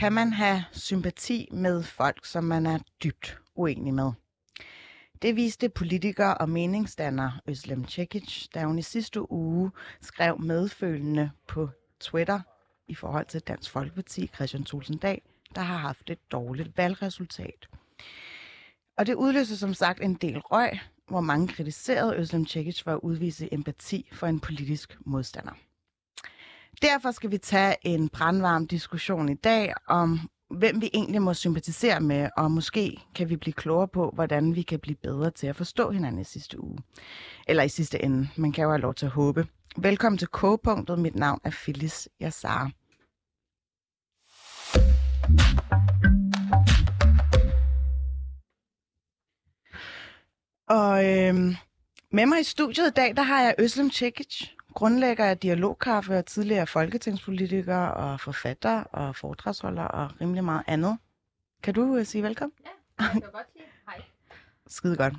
[0.00, 4.12] kan man have sympati med folk, som man er dybt uenig med.
[5.22, 9.70] Det viste politiker og meningsdanner Øslem Cekic, da hun i sidste uge
[10.00, 11.68] skrev medfølende på
[12.00, 12.40] Twitter
[12.88, 15.22] i forhold til Dansk Folkeparti, Christian Tulsendag,
[15.54, 17.68] der har haft et dårligt valgresultat.
[18.96, 23.00] Og det udløste som sagt en del røg, hvor mange kritiserede Øslem Cekic for at
[23.02, 25.52] udvise empati for en politisk modstander.
[26.82, 32.00] Derfor skal vi tage en brandvarm diskussion i dag om, hvem vi egentlig må sympatisere
[32.00, 35.56] med, og måske kan vi blive klogere på, hvordan vi kan blive bedre til at
[35.56, 36.78] forstå hinanden i sidste uge.
[37.48, 38.28] Eller i sidste ende.
[38.36, 39.46] Man kan jo have lov til at håbe.
[39.76, 40.98] Velkommen til K-punktet.
[40.98, 42.70] Mit navn er Phyllis Yassar.
[50.68, 51.54] Og øhm,
[52.12, 56.26] med mig i studiet i dag, der har jeg Øslem Tjekic grundlægger af Dialogkaffe og
[56.26, 60.98] tidligere folketingspolitiker og forfatter og foredragsholder og rimelig meget andet.
[61.62, 62.52] Kan du uh, sige velkommen?
[62.64, 64.02] Ja, jeg kan godt sige hej.
[64.66, 65.14] Skide godt.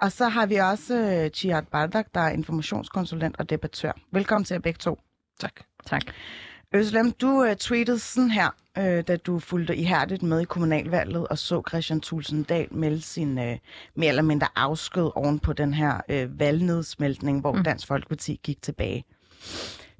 [0.00, 3.92] Og så har vi også uh, Chihat Bardak, der er informationskonsulent og debattør.
[4.10, 5.00] Velkommen til jer begge to.
[5.40, 5.60] Tak.
[5.86, 6.02] Tak.
[6.74, 11.38] Øslem, du uh, tweetede sådan her, uh, da du fulgte ihærdigt med i kommunalvalget og
[11.38, 13.44] så Christian Thulsen Dahl melde sin uh,
[13.94, 17.64] mere eller mindre afsked oven på den her uh, valgnedsmeltning, hvor mm.
[17.64, 19.04] Dansk Folkeparti gik tilbage.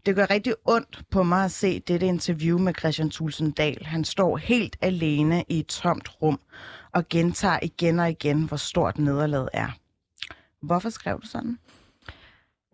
[0.06, 3.86] Det gør rigtig ondt på mig at se dette interview med Christian Thulsen Dahl.
[3.86, 6.40] Han står helt alene i et tomt rum
[6.92, 9.68] og gentager igen og igen, hvor stort nederlaget er.
[10.62, 11.58] Hvorfor skrev du sådan?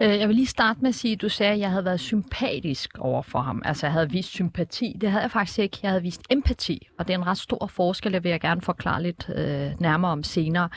[0.02, 2.00] Øh, jeg vil lige starte med at sige, at du sagde, at jeg havde været
[2.00, 3.62] sympatisk over for ham.
[3.64, 4.96] Altså, jeg havde vist sympati.
[5.00, 5.78] Det havde jeg faktisk ikke.
[5.82, 8.60] Jeg havde vist empati, og det er en ret stor forskel, det vil jeg gerne
[8.60, 10.68] forklare lidt øh, nærmere om senere.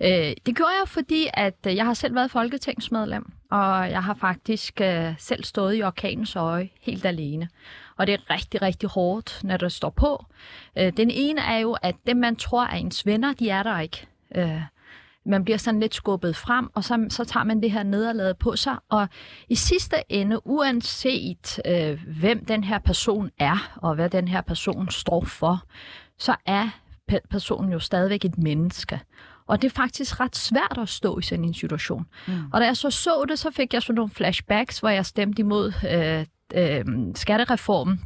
[0.00, 4.14] Øh, det gjorde jeg, fordi at øh, jeg har selv været folketingsmedlem, og jeg har
[4.14, 7.48] faktisk øh, selv stået i orkanens øje helt alene.
[7.96, 10.24] Og det er rigtig, rigtig hårdt, når det står på.
[10.78, 13.80] Øh, den ene er jo, at dem, man tror er ens venner, de er der
[13.80, 14.06] ikke.
[14.34, 14.60] Øh,
[15.26, 18.56] man bliver sådan lidt skubbet frem, og så, så tager man det her nederlag på
[18.56, 18.76] sig.
[18.88, 19.08] Og
[19.48, 24.90] i sidste ende, uanset øh, hvem den her person er, og hvad den her person
[24.90, 25.62] står for,
[26.18, 26.68] så er
[27.30, 29.00] personen jo stadigvæk et menneske.
[29.46, 32.06] Og det er faktisk ret svært at stå i sådan en situation.
[32.28, 32.34] Mm.
[32.52, 35.40] Og da jeg så så det, så fik jeg sådan nogle flashbacks, hvor jeg stemte
[35.40, 38.00] imod øh, øh, skattereformen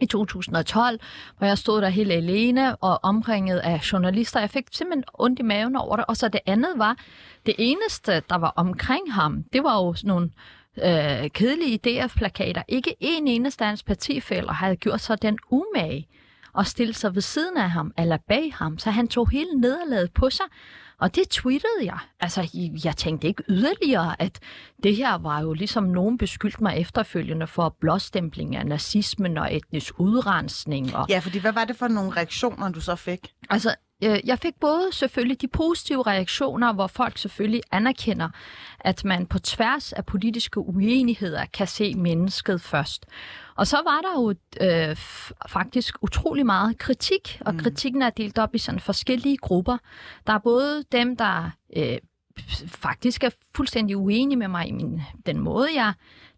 [0.00, 1.00] i 2012,
[1.38, 4.40] hvor jeg stod der helt alene og omringet af journalister.
[4.40, 6.04] Jeg fik simpelthen ondt i maven over det.
[6.08, 6.96] Og så det andet var,
[7.46, 10.30] det eneste, der var omkring ham, det var jo sådan nogle
[10.82, 12.62] øh, kedelige DF-plakater.
[12.68, 16.08] Ikke en eneste af hans partifælder havde gjort sig den umage
[16.58, 20.12] at stille sig ved siden af ham eller bag ham, så han tog hele nederlaget
[20.12, 20.46] på sig.
[21.00, 21.98] Og det tweetede jeg.
[22.20, 22.48] Altså,
[22.84, 24.38] jeg tænkte ikke yderligere, at
[24.82, 30.00] det her var jo ligesom nogen beskyldte mig efterfølgende for blåstempling af nazismen og etnisk
[30.00, 30.96] udrensning.
[30.96, 31.06] Og...
[31.08, 33.32] Ja, fordi hvad var det for nogle reaktioner, du så fik?
[33.50, 38.28] Altså, jeg fik både selvfølgelig de positive reaktioner, hvor folk selvfølgelig anerkender,
[38.80, 43.06] at man på tværs af politiske uenigheder kan se mennesket først.
[43.56, 44.96] Og så var der jo øh,
[45.48, 47.60] faktisk utrolig meget kritik, og mm.
[47.60, 49.78] kritikken er delt op i sådan forskellige grupper.
[50.26, 51.98] Der er både dem, der øh,
[52.66, 55.92] faktisk er fuldstændig uenige med mig i min, den måde, jeg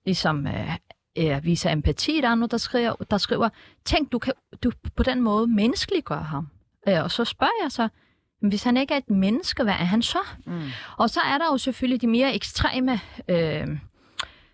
[0.04, 0.76] ligesom øh,
[1.18, 2.20] øh, viser empati.
[2.20, 3.48] Der er nogen, der skriver, der skriver
[3.84, 4.32] tænk, du kan
[4.62, 6.48] du på den måde menneskeliggøre ham.
[6.88, 7.88] Øh, og så spørger jeg så,
[8.40, 10.18] hvis han ikke er et menneske, hvad er han så?
[10.46, 10.62] Mm.
[10.96, 13.66] Og så er der jo selvfølgelig de mere ekstreme øh,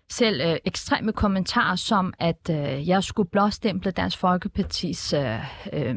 [0.09, 5.39] selv øh, ekstreme kommentarer som, at øh, jeg skulle blåstemple Dansk Folkepartis øh,
[5.73, 5.95] øh,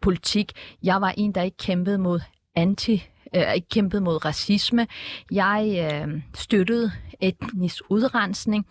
[0.00, 0.52] politik.
[0.82, 2.20] Jeg var en, der ikke kæmpede mod
[2.54, 4.86] anti øh, kæmpede mod racisme.
[5.30, 8.66] Jeg øh, støttede etnisk udrensning.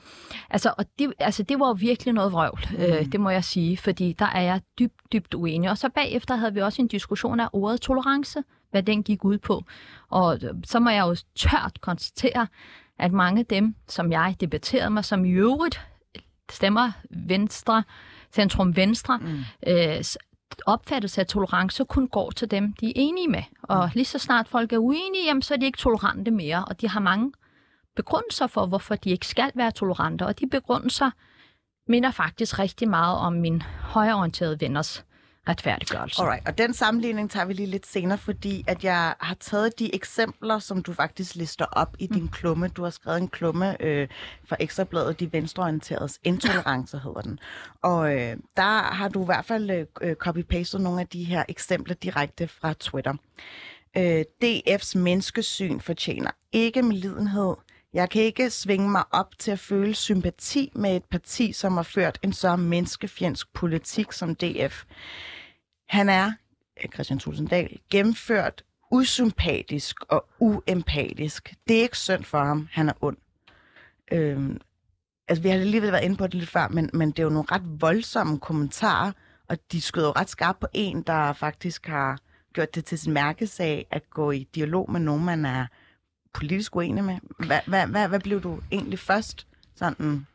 [0.49, 2.93] Altså, og det, altså, det var virkelig noget vrøvl, øh, mm.
[2.93, 5.69] øh, det må jeg sige, fordi der er jeg dybt, dybt uenig.
[5.69, 9.37] Og så bagefter havde vi også en diskussion af ordet tolerance, hvad den gik ud
[9.37, 9.63] på.
[10.09, 12.47] Og øh, så må jeg jo tørt konstatere,
[12.99, 15.81] at mange af dem, som jeg debatterede mig, som i øvrigt
[16.51, 17.83] stemmer venstre,
[18.33, 19.39] centrum venstre, mm.
[19.67, 20.03] øh,
[20.65, 23.43] opfattelse af tolerance kun går til dem, de er enige med.
[23.61, 23.91] Og mm.
[23.93, 26.89] lige så snart folk er uenige, jamen, så er de ikke tolerante mere, og de
[26.89, 27.31] har mange
[27.95, 31.11] begrundelser for, hvorfor de ikke skal være tolerante, og de begrundelser
[31.87, 35.05] minder faktisk rigtig meget om min højreorienterede venners
[35.47, 36.21] retfærdiggørelse.
[36.21, 39.95] Alright, og den sammenligning tager vi lige lidt senere, fordi at jeg har taget de
[39.95, 42.29] eksempler, som du faktisk lister op i din mm.
[42.29, 42.67] klumme.
[42.67, 44.07] Du har skrevet en klumme øh,
[44.45, 47.39] fra Ekstrabladet, De Venstreorienteredes Intolerance hedder den.
[47.81, 51.95] Og øh, der har du i hvert fald øh, copy-pastet nogle af de her eksempler
[51.95, 53.13] direkte fra Twitter.
[53.97, 57.55] Øh, DF's menneskesyn fortjener ikke med lidenhed.
[57.93, 61.83] Jeg kan ikke svinge mig op til at føle sympati med et parti, som har
[61.83, 64.83] ført en så menneskefjendsk politik som DF.
[65.89, 66.31] Han er,
[66.83, 71.55] øh, Christian Tulsendal, gennemført usympatisk og uempatisk.
[71.67, 73.17] Det er ikke synd for ham, han er ond.
[74.11, 74.61] Øhm,
[75.27, 77.29] altså, vi har lige været inde på det lidt før, men, men det er jo
[77.29, 79.11] nogle ret voldsomme kommentarer,
[79.47, 82.19] og de skød jo ret skarpt på en, der faktisk har
[82.53, 85.65] gjort det til sin mærkesag at gå i dialog med nogen, man er
[86.33, 87.17] politisk uenig med.
[87.47, 90.27] Hvad, hvad, hvad, hvad blev du egentlig først sådan...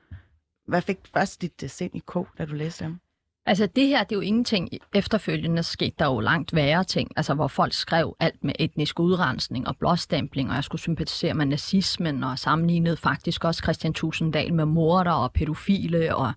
[0.67, 2.99] Hvad fik først dit sind i kog, da du læste dem?
[3.47, 7.35] Altså det her, det er jo ingenting efterfølgende skete Der jo langt værre ting, altså
[7.35, 12.25] hvor folk skrev alt med etnisk udrensning og blåstempling, og jeg skulle sympatisere med nazismen,
[12.25, 16.33] og sammenlignede faktisk også Christian Tusinddal med morder og pædofile, og,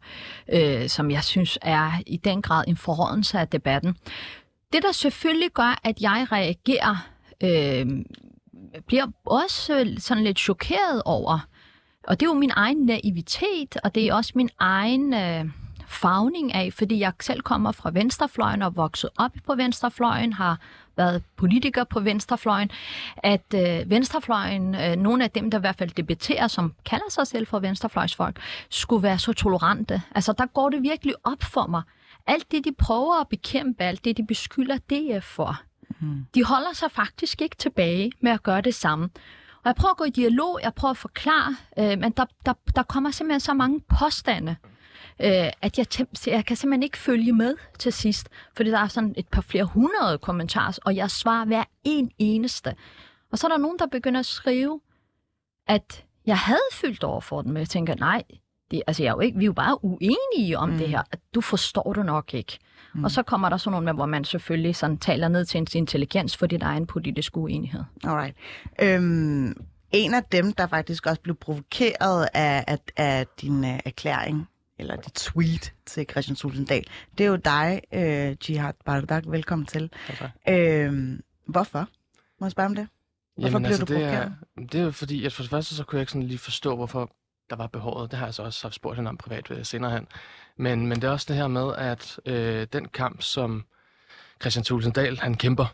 [0.54, 3.98] øh, som jeg synes er i den grad en forrådelse af debatten.
[4.74, 7.08] Det, der selvfølgelig gør, at jeg reagerer,
[7.44, 7.86] øh,
[8.88, 11.48] bliver også sådan lidt chokeret over,
[12.08, 15.14] og det er jo min egen naivitet, og det er også min egen...
[15.14, 15.46] Øh,
[15.96, 20.60] fagning af, fordi jeg selv kommer fra venstrefløjen og vokset op på venstrefløjen, har
[20.98, 22.72] været politiker på venstrefløjen,
[23.18, 27.28] at øh, venstrefløjen, øh, nogle af dem, der i hvert fald debatterer, som kalder sig
[27.28, 28.40] selv for venstrefløjsfolk,
[28.70, 30.02] skulle være så tolerante.
[30.16, 31.82] Altså, der går det virkelig op for mig.
[32.28, 35.62] Alt det, de prøver at bekæmpe, alt det, de beskylder DF for,
[36.00, 36.26] mm.
[36.36, 39.10] de holder sig faktisk ikke tilbage med at gøre det samme.
[39.64, 42.54] Og jeg prøver at gå i dialog, jeg prøver at forklare, øh, men der, der,
[42.76, 44.56] der kommer simpelthen så mange påstande,
[45.20, 45.86] øh, at jeg,
[46.28, 49.64] jeg kan simpelthen ikke følge med til sidst, fordi der er sådan et par flere
[49.64, 52.76] hundrede kommentarer, og jeg svarer hver en eneste.
[53.32, 54.80] Og så er der nogen, der begynder at skrive,
[55.68, 58.24] at jeg havde fyldt over for den, men jeg tænker, nej,
[58.72, 60.78] det, altså jeg er jo ikke, vi er jo bare uenige om mm.
[60.78, 61.02] det her.
[61.12, 62.58] At du forstår det nok ikke.
[62.94, 63.04] Mm.
[63.04, 65.76] Og så kommer der sådan nogle med, hvor man selvfølgelig sådan taler ned til ens
[65.76, 67.84] intelligens, fordi der er en politisk uenighed.
[68.04, 68.36] Alright.
[68.82, 74.48] Øhm, en af dem, der faktisk også blev provokeret af, af, af din uh, erklæring,
[74.80, 76.86] eller dit tweet til Christian Sultendal.
[77.18, 79.24] Det er jo dig, øh, Jihad Bardak.
[79.28, 79.92] Velkommen til.
[80.10, 80.30] Okay.
[80.50, 81.88] Øh, hvorfor?
[82.40, 82.88] Må jeg spørge om det?
[83.38, 84.32] Hvorfor Jamen, altså, det er,
[84.72, 87.16] det er fordi, at for det første, så kunne jeg ikke sådan lige forstå, hvorfor
[87.50, 88.12] der var behovet.
[88.12, 90.08] Det har jeg så også haft spurgt hende om privat ved senere hen.
[90.58, 93.66] Men, men det er også det her med, at øh, den kamp, som
[94.42, 95.66] Christian Tulsendal han kæmper,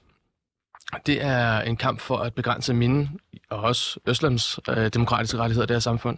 [1.06, 3.09] det er en kamp for at begrænse mine
[3.50, 6.18] og også Østlands øh, demokratiske rettigheder i det her samfund.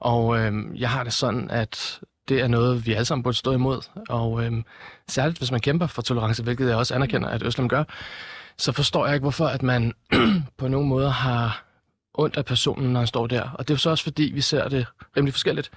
[0.00, 3.52] Og øh, jeg har det sådan, at det er noget, vi alle sammen burde stå
[3.52, 3.80] imod.
[4.08, 4.64] Og øhm,
[5.08, 7.84] særligt hvis man kæmper for tolerance, hvilket jeg også anerkender, at Østlem gør,
[8.58, 9.92] så forstår jeg ikke, hvorfor at man
[10.58, 11.64] på nogen måde har
[12.14, 13.50] ondt af personen, når han står der.
[13.50, 14.86] Og det er jo så også fordi, vi ser det
[15.16, 15.70] rimelig forskelligt.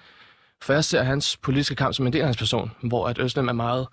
[0.62, 3.48] For jeg ser hans politiske kamp som en del af hans person, hvor at Østlem
[3.48, 3.88] er meget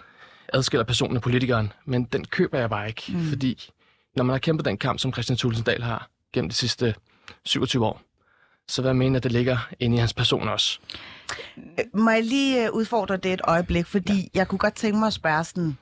[0.52, 1.72] adskiller personen af politikeren.
[1.84, 3.28] Men den køber jeg bare ikke, mm.
[3.28, 3.70] fordi
[4.16, 6.94] når man har kæmpet den kamp, som Christian Tulsendal har gennem de sidste
[7.44, 8.00] 27 år,
[8.68, 10.78] så hvad jeg mener, at det ligger inde i hans person også.
[11.94, 14.28] Må jeg lige øh, udfordre det et øjeblik, fordi ja.
[14.38, 15.78] jeg kunne godt tænke mig at spørge sådan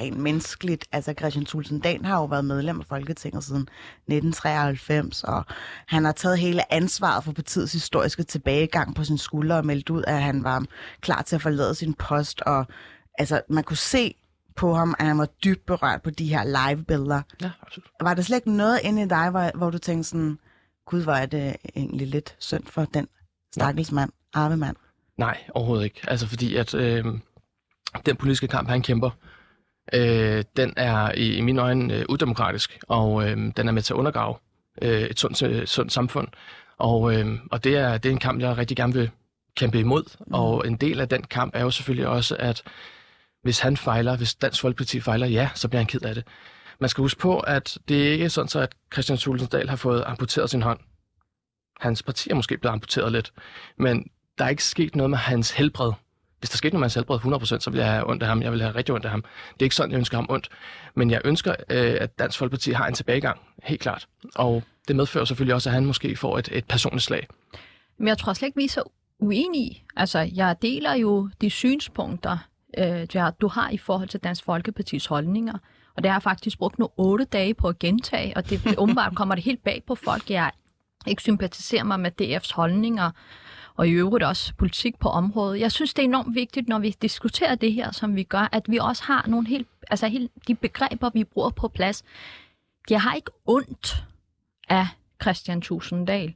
[0.00, 0.84] rent menneskeligt.
[0.92, 5.44] Altså Christian Thulsen Dahl har jo været medlem af Folketinget siden 1993, og
[5.86, 10.04] han har taget hele ansvaret for partiets historiske tilbagegang på sin skulder og meldt ud,
[10.06, 10.64] at han var
[11.00, 12.66] klar til at forlade sin post, og
[13.18, 14.14] altså man kunne se
[14.56, 17.22] på ham, at han var dybt berørt på de her live-billeder.
[17.42, 17.90] Ja, absolut.
[18.00, 20.38] Var der slet ikke noget inde i dig, hvor, hvor du tænkte sådan,
[20.86, 23.08] gud, hvor er det egentlig lidt synd for den
[23.52, 24.76] stakkelsmand, arvemand?
[25.16, 26.00] Nej, overhovedet ikke.
[26.08, 27.04] Altså fordi, at øh,
[28.06, 29.10] den politiske kamp, han kæmper,
[29.92, 33.94] øh, den er i, i mine øjne øh, udemokratisk, og øh, den er med til
[33.94, 34.34] at undergrave
[34.82, 36.28] øh, et sundt, øh, sundt samfund.
[36.78, 39.10] Og, øh, og det, er, det er en kamp, jeg rigtig gerne vil
[39.56, 40.04] kæmpe imod.
[40.26, 40.34] Mm.
[40.34, 42.62] Og en del af den kamp er jo selvfølgelig også, at
[43.42, 46.24] hvis han fejler, hvis Dansk Folkeparti fejler, ja, så bliver han ked af det.
[46.80, 50.04] Man skal huske på, at det er ikke sådan, så at Christian Tulsendal har fået
[50.06, 50.80] amputeret sin hånd.
[51.80, 53.32] Hans parti er måske blevet amputeret lidt,
[53.78, 55.92] men der er ikke sket noget med hans helbred.
[56.38, 58.42] Hvis der skete noget med hans helbred 100%, så vil jeg have ondt af ham.
[58.42, 59.22] Jeg vil have rigtig ondt af ham.
[59.54, 60.48] Det er ikke sådan, jeg ønsker ham ondt.
[60.94, 64.06] Men jeg ønsker, øh, at Dansk Folkeparti har en tilbagegang, helt klart.
[64.34, 67.26] Og det medfører selvfølgelig også, at han måske får et, et personligt slag.
[67.98, 68.82] Men jeg tror slet ikke, vi er så
[69.18, 69.82] uenige.
[69.96, 72.38] Altså, jeg deler jo de synspunkter,
[72.78, 73.06] øh,
[73.40, 75.58] du har i forhold til Dansk Folkepartis holdninger.
[75.96, 78.78] Og det har jeg faktisk brugt nu otte dage på at gentage, og det, det
[78.78, 80.30] åbenbart kommer det helt bag på folk.
[80.30, 80.50] Jeg
[81.06, 83.10] ikke sympatiserer mig med DF's holdninger,
[83.76, 85.60] og i øvrigt også politik på området.
[85.60, 88.62] Jeg synes, det er enormt vigtigt, når vi diskuterer det her, som vi gør, at
[88.68, 92.04] vi også har nogle helt, altså helt de begreber, vi bruger på plads.
[92.90, 94.04] Jeg har ikke ondt
[94.68, 94.86] af
[95.22, 96.34] Christian Tusinddal.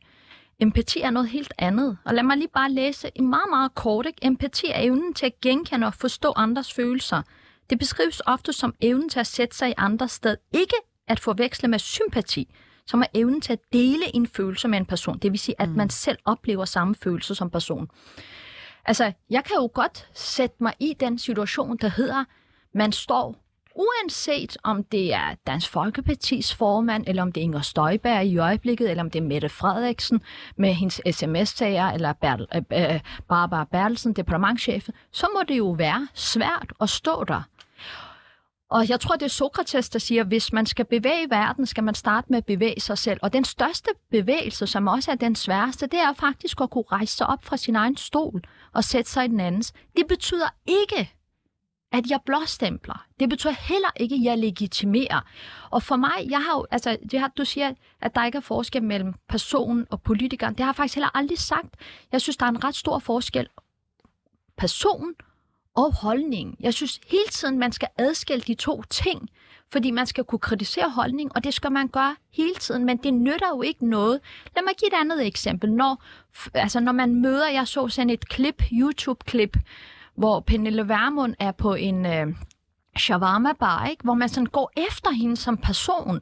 [0.61, 1.99] Empati er noget helt andet.
[2.05, 4.07] Og lad mig lige bare læse en meget, meget kort.
[4.07, 4.19] Ikke?
[4.27, 7.23] Empati er evnen til at genkende og forstå andres følelser.
[7.71, 10.37] Det beskrives ofte som evnen til at sætte sig i andres sted.
[10.53, 10.75] Ikke
[11.09, 12.49] at forveksle med sympati,
[12.91, 15.19] som er evnen til at dele en følelse med en person.
[15.19, 15.77] Det vil sige, at mm.
[15.77, 17.89] man selv oplever samme følelse som person.
[18.85, 22.25] Altså, jeg kan jo godt sætte mig i den situation, der hedder,
[22.75, 23.37] man står
[23.75, 28.91] uanset om det er Dansk Folkepartis formand, eller om det er Inger Støjberg i øjeblikket,
[28.91, 30.21] eller om det er Mette Frederiksen
[30.57, 36.09] med hendes sms-sager, eller Bertel, øh, øh, Barbara Bertelsen, departementchefen, så må det jo være
[36.15, 37.43] svært at stå der.
[38.71, 41.85] Og jeg tror, det er Sokrates, der siger, at hvis man skal bevæge verden, skal
[41.85, 43.19] man starte med at bevæge sig selv.
[43.23, 47.17] Og den største bevægelse, som også er den sværeste, det er faktisk at kunne rejse
[47.17, 49.73] sig op fra sin egen stol og sætte sig i den andens.
[49.97, 51.13] Det betyder ikke,
[51.93, 53.07] at jeg blåstempler.
[53.21, 55.21] Det betyder heller ikke, at jeg legitimerer.
[55.71, 58.43] Og for mig, jeg har jo, altså, det har, du siger, at der ikke er
[58.43, 60.55] forskel mellem personen og politikeren.
[60.55, 61.77] Det har jeg faktisk heller aldrig sagt.
[62.13, 63.49] Jeg synes, der er en ret stor forskel.
[64.57, 65.15] Person
[65.87, 66.57] og holdning.
[66.61, 69.29] Jeg synes hele tiden, man skal adskille de to ting,
[69.73, 73.15] fordi man skal kunne kritisere holdning, og det skal man gøre hele tiden, men det
[73.15, 74.21] nytter jo ikke noget.
[74.57, 75.73] Lad mig give et andet eksempel.
[75.73, 76.03] Når,
[76.55, 79.57] altså, når man møder, jeg så sådan et klip, YouTube-klip,
[80.15, 82.27] hvor Pernille Vermund er på en øh,
[82.99, 84.05] shawarma bar, ikke?
[84.05, 86.21] hvor man sådan går efter hende som person,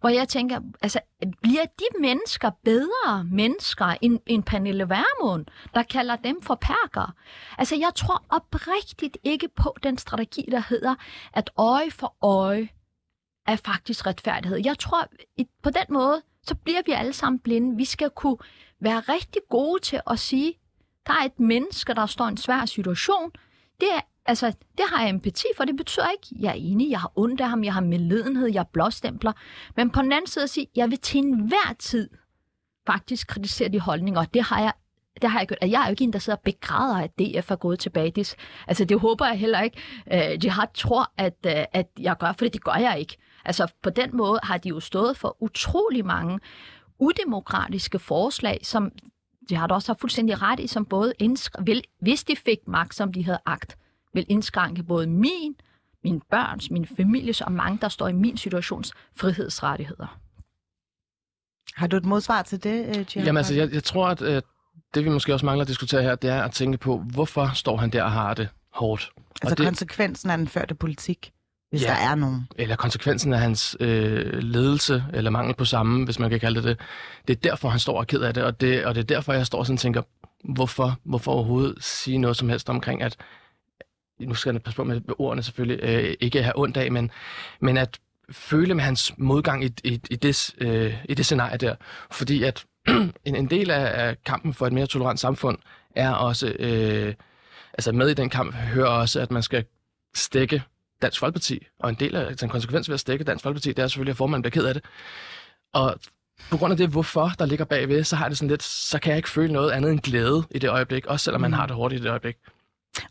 [0.00, 1.00] hvor jeg tænker, altså,
[1.42, 7.14] bliver de mennesker bedre mennesker end, end Pernille Vermund, der kalder dem for perker?
[7.58, 10.94] Altså, jeg tror oprigtigt ikke på den strategi, der hedder,
[11.32, 12.68] at øje for øje
[13.46, 14.60] er faktisk retfærdighed.
[14.64, 15.06] Jeg tror,
[15.62, 17.76] på den måde, så bliver vi alle sammen blinde.
[17.76, 18.38] Vi skal kunne
[18.80, 20.54] være rigtig gode til at sige,
[21.06, 23.32] der er et menneske, der står i en svær situation.
[23.80, 25.64] Det, er, altså, det har jeg empati for.
[25.64, 28.48] Det betyder ikke, at jeg er enig, jeg har ondt af ham, jeg har medledenhed,
[28.52, 29.32] jeg blåstempler.
[29.76, 32.10] Men på den anden side at sige, jeg vil til enhver tid
[32.86, 34.72] faktisk kritisere de holdninger, og det har jeg
[35.22, 35.58] det har jeg gjort.
[35.62, 38.10] Jeg er jo ikke en, der sidder og begræder, at DF er gået tilbage.
[38.10, 38.34] Det,
[38.66, 39.78] altså, det håber jeg heller ikke.
[40.12, 43.16] Øh, de har tror, at, øh, at jeg gør, for det gør jeg ikke.
[43.44, 46.40] Altså, på den måde har de jo stået for utrolig mange
[46.98, 48.92] udemokratiske forslag, som
[49.48, 51.12] de har da også fuldstændig ret i, som både
[51.64, 53.76] vil, hvis de fik magt, som de havde agt,
[54.16, 55.56] vil indskrænke både min,
[56.04, 60.18] min børns, min families og mange, der står i min situations frihedsrettigheder.
[61.74, 63.22] Har du et modsvar til det, Gian?
[63.22, 64.42] Øh, Jamen altså, jeg, jeg tror, at øh,
[64.94, 67.76] det vi måske også mangler at diskutere her, det er at tænke på, hvorfor står
[67.76, 69.10] han der og har det hårdt?
[69.42, 71.32] Altså og det, konsekvensen af den førte politik?
[71.70, 72.48] hvis ja, der er nogen.
[72.56, 76.64] Eller konsekvensen af hans øh, ledelse, eller mangel på samme, hvis man kan kalde det
[76.64, 76.80] det.
[77.28, 79.32] Det er derfor, han står og ked af det, og det, og det er derfor,
[79.32, 80.02] jeg står sådan og tænker,
[80.44, 83.16] hvorfor, hvorfor overhovedet sige noget som helst omkring, at
[84.20, 87.10] nu skal jeg passe på med ordene selvfølgelig, øh, ikke have ondt af, men,
[87.60, 87.98] men at
[88.30, 91.74] føle med hans modgang i, i, i, det, øh, i det scenarie der.
[92.10, 92.64] Fordi at
[93.24, 95.58] en, en del af, af kampen for et mere tolerant samfund
[95.96, 97.14] er også, øh,
[97.72, 99.64] altså med i den kamp hører også, at man skal
[100.14, 100.62] stikke
[101.02, 103.88] Dansk Folkeparti, og en del af den konsekvens ved at stikke Dansk Folkeparti, det er
[103.88, 104.84] selvfølgelig, at formanden bliver ked af det.
[105.72, 105.96] Og
[106.50, 109.10] på grund af det, hvorfor der ligger bagved, så har det sådan lidt, så kan
[109.10, 111.54] jeg ikke føle noget andet end glæde i det øjeblik, også selvom man mm.
[111.54, 112.36] har det hårdt i det øjeblik.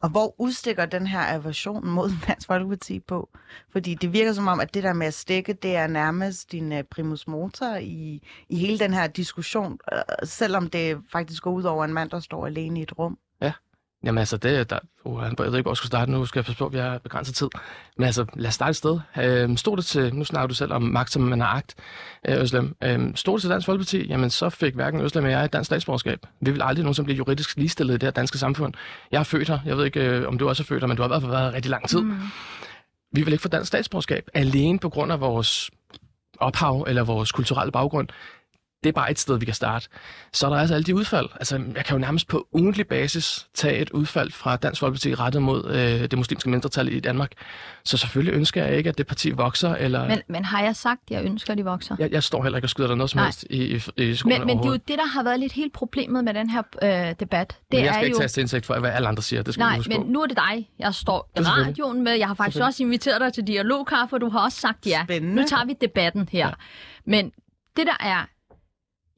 [0.02, 3.30] Og hvor udstikker den her aversion mod Dansk Folkeparti på?
[3.72, 6.72] Fordi det virker som om, at det der med at stikke, det er nærmest din
[6.72, 11.64] uh, primus motor i, i hele den her diskussion, uh, selvom det faktisk går ud
[11.64, 13.18] over en mand, der står alene i et rum.
[14.06, 16.46] Jamen altså, det, der, uh, jeg ved ikke, hvor jeg skal starte nu, skal jeg
[16.46, 17.48] passe på, at vi har begrænset tid.
[17.98, 19.00] Men altså, lad os starte et sted.
[19.18, 21.76] Øh, stod det til, nu snakker du selv om magt, som man har agt,
[22.28, 22.76] øh, Øslem.
[22.84, 25.66] Øh, stod det til Dansk Folkeparti, jamen så fik hverken Øslem og jeg et dansk
[25.66, 26.20] statsborgerskab.
[26.42, 28.74] Vi vil aldrig nogensinde blive juridisk ligestillet i det her danske samfund.
[29.12, 30.98] Jeg er født her, jeg ved ikke, øh, om du også er født her, men
[30.98, 32.02] du har i hvert fald været rigtig lang tid.
[32.02, 32.20] Mm.
[33.14, 35.72] Vi vil ikke få dansk statsborgerskab, alene på grund af vores
[36.40, 38.08] ophav eller vores kulturelle baggrund
[38.86, 39.88] det er bare et sted, vi kan starte.
[40.34, 41.30] Så er der altså alle de udfald.
[41.36, 45.42] Altså, jeg kan jo nærmest på ugentlig basis tage et udfald fra Dansk Folkeparti rettet
[45.42, 47.32] mod øh, det muslimske mindretal i Danmark.
[47.84, 49.76] Så selvfølgelig ønsker jeg ikke, at det parti vokser.
[49.76, 50.08] Eller...
[50.08, 51.96] Men, men har jeg sagt, at jeg ønsker, at de vokser?
[52.00, 53.26] Jeg, jeg står heller ikke og skyder der noget som Nej.
[53.26, 55.54] helst i, i, i skolen Men, men det er jo det, der har været lidt
[55.54, 57.48] helt problemet med den her øh, debat.
[57.48, 58.20] Det men jeg skal er ikke jo...
[58.20, 59.42] tage til indsigt for, hvad alle andre siger.
[59.44, 62.14] Det skal Nej, men nu er det dig, jeg står i radioen med.
[62.14, 65.04] Jeg har faktisk også inviteret dig til dialogkaffe, og du har også sagt ja.
[65.04, 65.36] Spændende.
[65.36, 66.48] Nu tager vi debatten her.
[66.48, 66.54] Ja.
[67.06, 67.32] Men
[67.78, 68.26] det, der er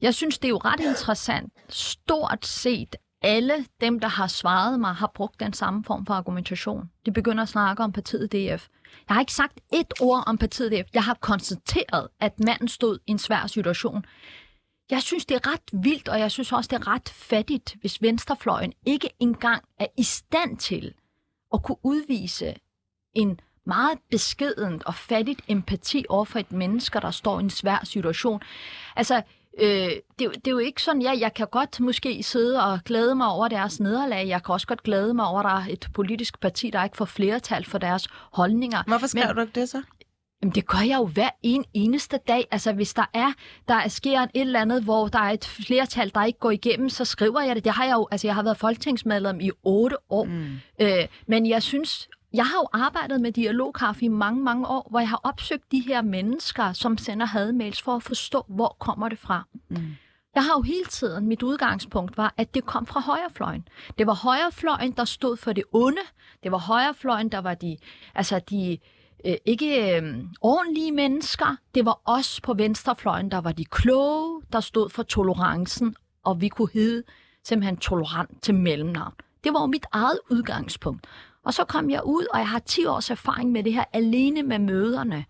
[0.02, 1.52] jeg synes, det er jo ret interessant.
[1.68, 6.90] Stort set alle dem, der har svaret mig, har brugt den samme form for argumentation.
[7.06, 8.68] De begynder at snakke om partiet DF.
[9.08, 10.94] Jeg har ikke sagt et ord om partiet DF.
[10.94, 14.04] Jeg har konstateret, at manden stod i en svær situation.
[14.90, 18.02] Jeg synes, det er ret vildt, og jeg synes også, det er ret fattigt, hvis
[18.02, 20.94] venstrefløjen ikke engang er i stand til
[21.54, 22.54] at kunne udvise
[23.14, 27.84] en meget beskedent og fattigt empati over for et menneske, der står i en svær
[27.84, 28.40] situation.
[28.96, 29.22] Altså,
[29.58, 33.14] Øh, det, det er jo ikke sådan, ja, jeg kan godt måske sidde og glæde
[33.14, 34.28] mig over deres nederlag.
[34.28, 36.96] Jeg kan også godt glæde mig over, at der er et politisk parti, der ikke
[36.96, 38.82] får flertal for deres holdninger.
[38.86, 39.82] Hvorfor Men, du ikke det så?
[40.42, 42.48] Jamen, det gør jeg jo hver en eneste dag.
[42.50, 43.32] Altså, hvis der er,
[43.68, 47.04] der sker et eller andet, hvor der er et flertal, der ikke går igennem, så
[47.04, 47.64] skriver jeg det.
[47.64, 50.24] Det har jeg jo, altså, jeg har været folketingsmedlem i otte år.
[50.24, 50.60] Mm.
[50.80, 54.98] Øh, men jeg synes jeg har jo arbejdet med dialogkaffe i mange, mange år, hvor
[54.98, 59.18] jeg har opsøgt de her mennesker, som sender hademails for at forstå, hvor kommer det
[59.18, 59.44] fra.
[59.68, 59.76] Mm.
[60.34, 63.68] Jeg har jo hele tiden, mit udgangspunkt var, at det kom fra højrefløjen.
[63.98, 66.02] Det var højrefløjen, der stod for det onde.
[66.42, 67.76] Det var højrefløjen, der var de,
[68.14, 68.78] altså de
[69.26, 71.56] øh, ikke øh, ordentlige mennesker.
[71.74, 76.48] Det var os på venstrefløjen, der var de kloge, der stod for tolerancen, og vi
[76.48, 77.02] kunne hedde
[77.44, 79.14] simpelthen tolerant til mellemnavn.
[79.44, 81.06] Det var jo mit eget udgangspunkt.
[81.48, 84.42] Og så kom jeg ud, og jeg har 10 års erfaring med det her alene
[84.42, 85.24] med møderne.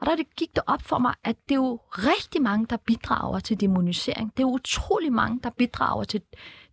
[0.00, 3.38] Og der gik det op for mig, at det er jo rigtig mange, der bidrager
[3.38, 4.32] til demonisering.
[4.36, 6.20] Det er utrolig mange, der bidrager til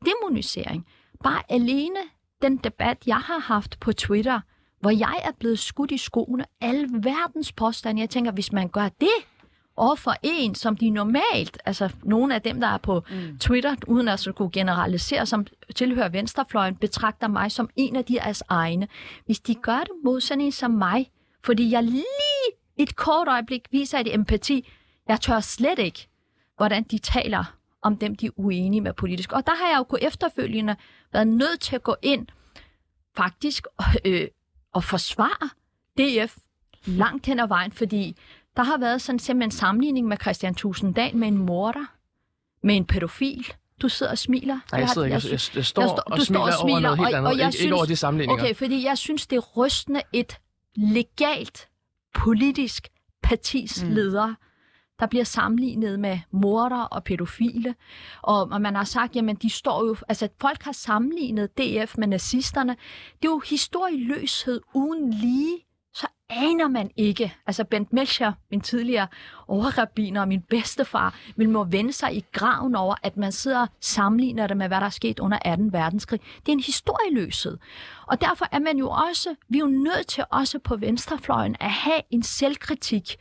[0.06, 0.88] demonisering.
[1.24, 2.00] Bare alene
[2.42, 4.40] den debat, jeg har haft på Twitter,
[4.80, 8.02] hvor jeg er blevet skudt i skoene, alle verdens påstande.
[8.02, 9.16] Jeg tænker, hvis man gør det
[9.82, 13.38] over for en, som de normalt, altså nogle af dem, der er på mm.
[13.40, 15.46] Twitter, uden at skulle generalisere, som
[15.76, 18.88] tilhører venstrefløjen, betragter mig som en af deres egne.
[19.26, 21.12] Hvis de gør det mod sådan en som mig,
[21.44, 22.04] fordi jeg lige
[22.78, 24.70] et kort øjeblik viser et empati,
[25.08, 26.08] jeg tør slet ikke,
[26.58, 29.32] hvordan de taler om dem, de er uenige med politisk.
[29.32, 30.76] Og der har jeg jo kunnet efterfølgende
[31.14, 32.28] været nødt til at gå ind
[33.18, 33.68] faktisk
[34.06, 34.28] øh,
[34.74, 35.50] og forsvare
[35.98, 36.38] DF
[36.86, 38.18] langt hen ad vejen, fordi
[38.58, 41.86] der har været sådan simpelthen en sammenligning med Christian Tusinddal med en morder,
[42.64, 43.54] med en pædofil.
[43.82, 44.60] Du sidder og smiler.
[44.72, 46.72] Nej, jeg, sidder, jeg, jeg, jeg, jeg står jeg og du smiler, står og smiler
[46.72, 48.44] over noget helt andet, og, og jeg ikke, synes, ikke over de sammenligninger.
[48.44, 50.38] Okay, fordi jeg synes, det er rystende et
[50.76, 51.70] legalt
[52.14, 52.88] politisk
[53.24, 53.90] partis mm.
[53.90, 54.36] ledere,
[55.00, 57.76] der bliver sammenlignet med morder og pædofile.
[58.22, 62.08] Og, og man har sagt, jamen de står jo, altså folk har sammenlignet DF med
[62.08, 62.76] nazisterne.
[63.22, 65.58] Det er jo historieløshed uden lige
[66.32, 67.34] aner man ikke.
[67.48, 69.08] Altså Bent Melcher, min tidligere
[69.48, 73.68] overrabiner og min bedstefar, vil må vende sig i graven over, at man sidder og
[73.80, 75.74] sammenligner det med, hvad der er sket under 18.
[75.74, 76.20] verdenskrig.
[76.40, 77.58] Det er en historieløshed.
[78.08, 81.72] Og derfor er man jo også, vi er jo nødt til også på venstrefløjen at
[81.72, 83.18] have en selvkritik,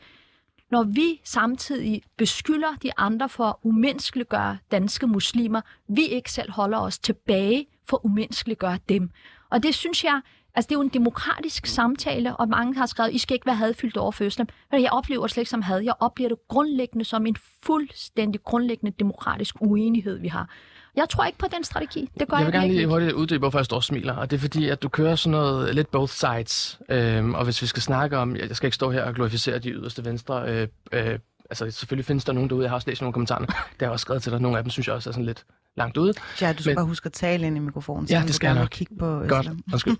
[0.71, 6.77] når vi samtidig beskylder de andre for at umenneskeliggøre danske muslimer, vi ikke selv holder
[6.77, 9.09] os tilbage for at umenneskeliggøre dem.
[9.49, 10.21] Og det synes jeg,
[10.55, 13.55] Altså, det er jo en demokratisk samtale, og mange har skrevet, I skal ikke være
[13.55, 14.23] hadfyldt over for.
[14.71, 15.79] Men jeg oplever det slet ikke som had.
[15.79, 17.35] Jeg oplever det grundlæggende som en
[17.65, 20.49] fuldstændig grundlæggende demokratisk uenighed, vi har.
[20.95, 22.09] Jeg tror ikke på den strategi.
[22.19, 24.15] Det gør jeg vil jeg gerne lige hurtigt uddybe, hvorfor jeg står og smiler.
[24.15, 26.79] Og det er fordi, at du kører sådan noget lidt both sides.
[26.89, 29.69] Øhm, og hvis vi skal snakke om, jeg skal ikke stå her og glorificere de
[29.69, 30.49] yderste venstre.
[30.49, 31.19] Øh, øh,
[31.51, 33.45] altså selvfølgelig findes der nogen derude, jeg har også læst nogle kommentarer.
[33.45, 34.41] Det har også skrevet til dig.
[34.41, 35.45] Nogle af dem synes jeg også er sådan lidt
[35.77, 36.13] langt ude.
[36.41, 36.75] Ja, du skal Men...
[36.75, 38.67] bare huske at tale ind i mikrofonen, så ja, det skal jeg nok.
[38.71, 39.49] kigge på Godt.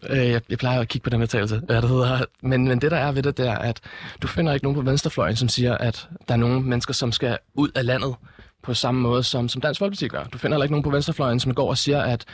[0.09, 2.25] øh, jeg, jeg plejer at kigge på den medtagelse, hvad det hedder.
[2.41, 3.79] Men, men det der er ved det, det er, at
[4.21, 7.37] du finder ikke nogen på venstrefløjen, som siger, at der er nogle mennesker, som skal
[7.53, 8.15] ud af landet
[8.63, 10.23] på samme måde, som, som Dansk Folkeparti gør.
[10.23, 12.25] Du finder heller ikke nogen på venstrefløjen, som går og siger, at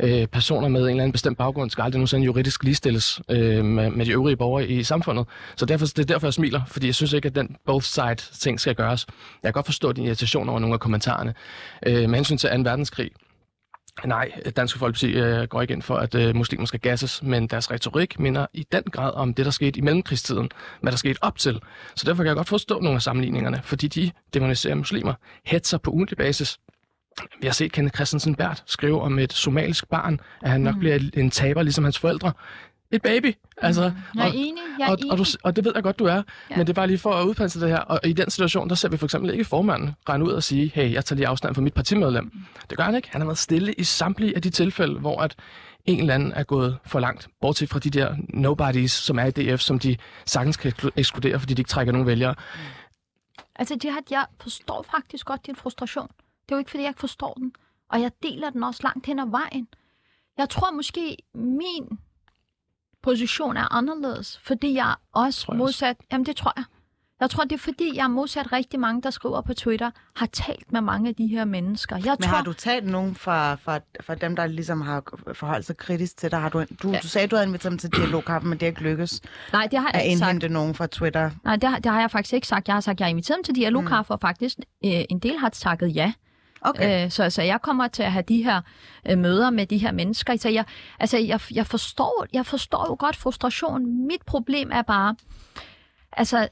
[0.00, 3.90] øh, personer med en eller anden bestemt baggrund skal aldrig nogensinde juridisk ligestilles øh, med,
[3.90, 5.26] med de øvrige borgere i samfundet.
[5.56, 8.14] Så derfor, det er derfor, jeg smiler, fordi jeg synes ikke, at den both side
[8.14, 9.06] ting skal gøres.
[9.42, 11.34] Jeg kan godt forstå din irritation over nogle af kommentarerne.
[11.86, 12.56] Øh, med hensyn til 2.
[12.56, 13.10] verdenskrig,
[14.04, 17.70] Nej, Dansk Folkeparti øh, går ikke ind for, at øh, muslimer skal gasses, men deres
[17.70, 20.50] retorik minder i den grad om det, der skete i mellemkrigstiden,
[20.80, 21.60] hvad der skete op til.
[21.96, 25.90] Så derfor kan jeg godt forstå nogle af sammenligningerne, fordi de demoniserer muslimer, hetser på
[25.90, 26.58] ugentlig basis.
[27.40, 30.80] Vi har set Kenneth Christensen Bært skrive om et somalisk barn, at han nok mm.
[30.80, 32.32] bliver en taber, ligesom hans forældre
[32.92, 33.34] et baby.
[33.56, 34.18] Altså, mm.
[34.20, 35.12] Jeg er og, enig, jeg er og, enig.
[35.12, 36.22] Og, du, og det ved jeg godt, du er.
[36.50, 36.56] Ja.
[36.56, 37.78] Men det er bare lige for at udpensle det her.
[37.78, 40.72] Og i den situation, der ser vi for eksempel ikke formanden regne ud og sige,
[40.74, 42.24] hey, jeg tager lige afstand for mit partimedlem.
[42.24, 42.40] Mm.
[42.70, 43.08] Det gør han ikke.
[43.12, 45.36] Han har været stille i samtlige af de tilfælde, hvor at
[45.84, 49.30] en eller anden er gået for langt, bortset fra de der nobodies, som er i
[49.30, 52.34] DF, som de sagtens kan ekskludere, fordi de ikke trækker nogen vælgere.
[52.54, 52.60] Mm.
[53.56, 56.08] Altså, Jihad, jeg forstår faktisk godt din frustration.
[56.42, 57.52] Det er jo ikke, fordi jeg ikke forstår den.
[57.90, 59.68] Og jeg deler den også langt hen ad vejen.
[60.38, 61.98] Jeg tror måske, min
[63.02, 65.96] position er anderledes, fordi jeg også tror jeg modsat...
[65.98, 66.06] Også.
[66.12, 66.64] Jamen, det tror jeg.
[67.20, 70.72] Jeg tror, det er fordi, jeg modsat rigtig mange, der skriver på Twitter, har talt
[70.72, 71.96] med mange af de her mennesker.
[71.96, 72.36] Jeg Men tror...
[72.36, 75.02] har du talt nogen fra, fra, fra dem, der ligesom har
[75.34, 76.40] forholdt sig kritisk til dig?
[76.40, 76.98] Har du, du, ja.
[77.02, 79.20] du sagde, du havde inviteret dem til dialogkampen, men det er ikke lykkes
[79.52, 80.52] Nej, det har jeg at ikke indhente sagt.
[80.52, 81.30] nogen fra Twitter.
[81.44, 82.68] Nej, det har, det har jeg faktisk ikke sagt.
[82.68, 84.14] Jeg har sagt, at jeg har inviteret dem til dialogkaffe, mm.
[84.14, 86.12] og faktisk øh, en del har takket ja.
[86.64, 87.04] Okay.
[87.04, 88.60] Øh, så, så jeg kommer til at have de her
[89.10, 90.36] øh, møder med de her mennesker.
[90.36, 90.64] Så jeg,
[91.00, 94.06] altså, jeg, jeg, forstår, jeg forstår jo godt frustration.
[94.06, 95.16] Mit problem er bare,
[96.12, 96.48] altså,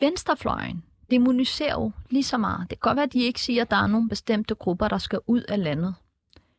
[0.00, 2.60] venstrefløjen demoniserer jo lige så meget.
[2.60, 4.98] Det kan godt være, at de ikke siger, at der er nogle bestemte grupper, der
[4.98, 5.94] skal ud af landet.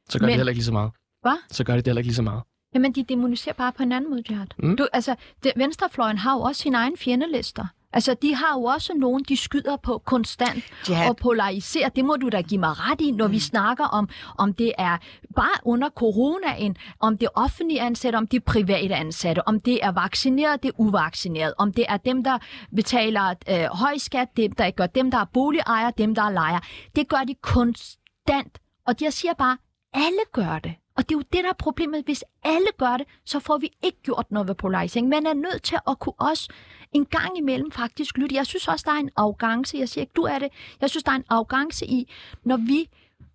[0.09, 0.91] Så gør Men, de heller ikke lige så meget.
[1.21, 1.37] Hvad?
[1.51, 2.41] Så gør de det heller ikke lige så meget.
[2.73, 4.47] Jamen, de demoniserer bare på en anden måde, Jihad.
[4.57, 4.77] Mm.
[4.77, 7.65] Du, altså, det, venstrefløjen har jo også sine egne fjendelister.
[7.93, 11.09] Altså, de har jo også nogen, de skyder på konstant Jihad.
[11.09, 11.89] og polariserer.
[11.89, 13.33] Det må du da give mig ret i, når mm.
[13.33, 14.97] vi snakker om, om det er
[15.35, 20.63] bare under coronaen, om det offentlige ansatte, om det private ansatte, om det er vaccineret,
[20.63, 22.37] det er uvaccineret, om det er dem, der
[22.75, 26.59] betaler øh, høj skat, dem, der gør dem, der er boligejere, dem, der er lejer.
[26.95, 28.59] Det gør de konstant.
[28.87, 29.57] Og jeg siger bare,
[29.93, 30.75] alle gør det.
[30.97, 32.05] Og det er jo det, der er problemet.
[32.05, 35.07] Hvis alle gør det, så får vi ikke gjort noget ved polarisering.
[35.07, 36.49] Man er nødt til at kunne også
[36.91, 38.35] en gang imellem faktisk lytte.
[38.35, 39.77] Jeg synes også, der er en arrogance.
[39.77, 40.49] Jeg siger ikke, du er det.
[40.81, 42.11] Jeg synes, der er en arrogance i,
[42.43, 42.89] når vi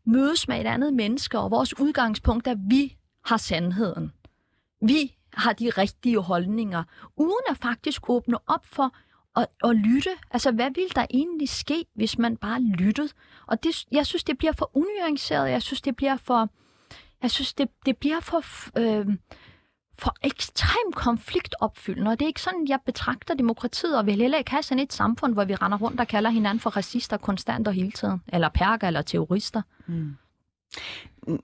[0.04, 4.12] mødes med et andet menneske, og vores udgangspunkt er, at vi har sandheden.
[4.80, 6.84] Vi har de rigtige holdninger,
[7.16, 8.94] uden at faktisk åbne op for
[9.36, 10.10] at, at lytte.
[10.30, 13.08] Altså, hvad ville der egentlig ske, hvis man bare lyttede?
[13.46, 15.50] Og det, jeg synes, det bliver for unuanceret.
[15.50, 16.48] Jeg synes, det bliver for...
[17.22, 18.42] Jeg synes, det, det bliver for...
[18.78, 19.06] Øh,
[19.98, 24.50] for ekstrem konfliktopfyldende, og det er ikke sådan, jeg betragter demokratiet, og vil heller ikke
[24.50, 27.74] have sådan et samfund, hvor vi render rundt og kalder hinanden for racister konstant og
[27.74, 29.62] hele tiden, eller perker eller terrorister.
[29.86, 30.16] Mm.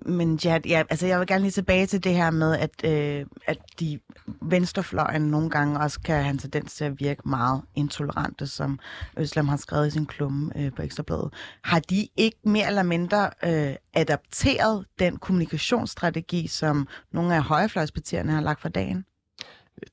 [0.06, 3.26] Men Jad, ja, altså jeg vil gerne lige tilbage til det her med, at, øh,
[3.46, 3.98] at de
[4.42, 8.78] venstrefløjen nogle gange også kan have en tendens til at virke meget intolerante, som
[9.18, 11.32] Øslam har skrevet i sin klumme øh, på Ekstrabladet.
[11.64, 18.40] Har de ikke mere eller mindre øh, adapteret den kommunikationsstrategi, som nogle af højrefløjspartierne har
[18.40, 19.04] lagt for dagen?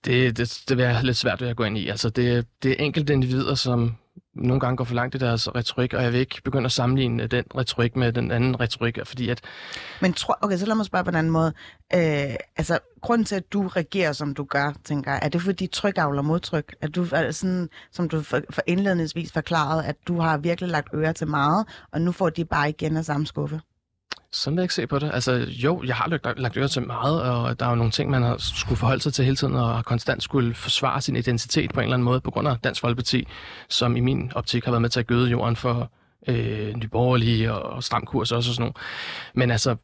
[0.06, 1.90] Det, det, det vil jeg lidt svært ved at gå ind i.
[1.90, 3.96] Altså, det, det er enkelte individer, som
[4.36, 7.28] nogle gange går for langt i deres retorik, og jeg vil ikke begynde at sammenligne
[7.28, 9.42] den retorik med den anden retorik, fordi at...
[10.02, 11.54] Men tror, okay, så lad mig spørge på en anden måde.
[11.94, 15.68] Øh, altså, grunden til, at du reagerer, som du gør, tænker jeg, er det fordi
[15.68, 16.76] tryk avler modtryk?
[16.82, 20.88] At du er sådan, som du for, for indledningsvis forklarede, at du har virkelig lagt
[20.94, 23.62] øre til meget, og nu får de bare igen af samme skuffe?
[24.32, 25.12] Sådan vil jeg ikke se på det.
[25.14, 28.10] Altså, jo, jeg har lagt, lagt øre til meget, og der er jo nogle ting,
[28.10, 31.80] man har skulle forholde sig til hele tiden, og konstant skulle forsvare sin identitet på
[31.80, 33.28] en eller anden måde, på grund af Dansk Folkeparti,
[33.70, 35.92] som i min optik har været med til at gøde jorden for
[36.28, 38.78] øh, nyborgerlige og, og stram kurs også og sådan noget.
[39.34, 39.76] Men altså,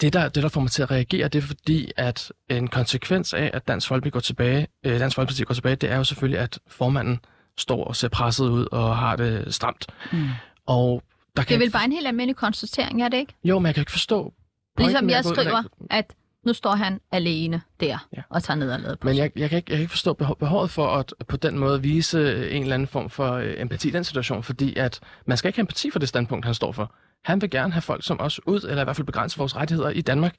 [0.00, 3.34] det der, det, der får mig til at reagere, det er fordi, at en konsekvens
[3.34, 6.40] af, at Dansk Folkeparti går tilbage, øh, Dansk Folkeparti går tilbage, det er jo selvfølgelig,
[6.40, 7.20] at formanden
[7.58, 9.86] står og ser presset ud og har det stramt.
[10.12, 10.28] Mm.
[10.66, 11.02] Og
[11.36, 13.34] der det er vel bare en helt almindelig konstatering, er det ikke?
[13.44, 14.34] Jo, men jeg kan ikke forstå...
[14.78, 16.14] Ligesom jeg skriver, at
[16.46, 18.22] nu står han alene der ja.
[18.28, 20.12] og tager ned og lader på Men jeg, jeg, kan ikke, jeg kan ikke forstå
[20.12, 23.90] behovet for at på den måde vise en eller anden form for øh, empati i
[23.90, 26.94] den situation, fordi at man skal ikke have empati for det standpunkt, han står for.
[27.24, 29.90] Han vil gerne have folk som os ud, eller i hvert fald begrænse vores rettigheder
[29.90, 30.34] i Danmark.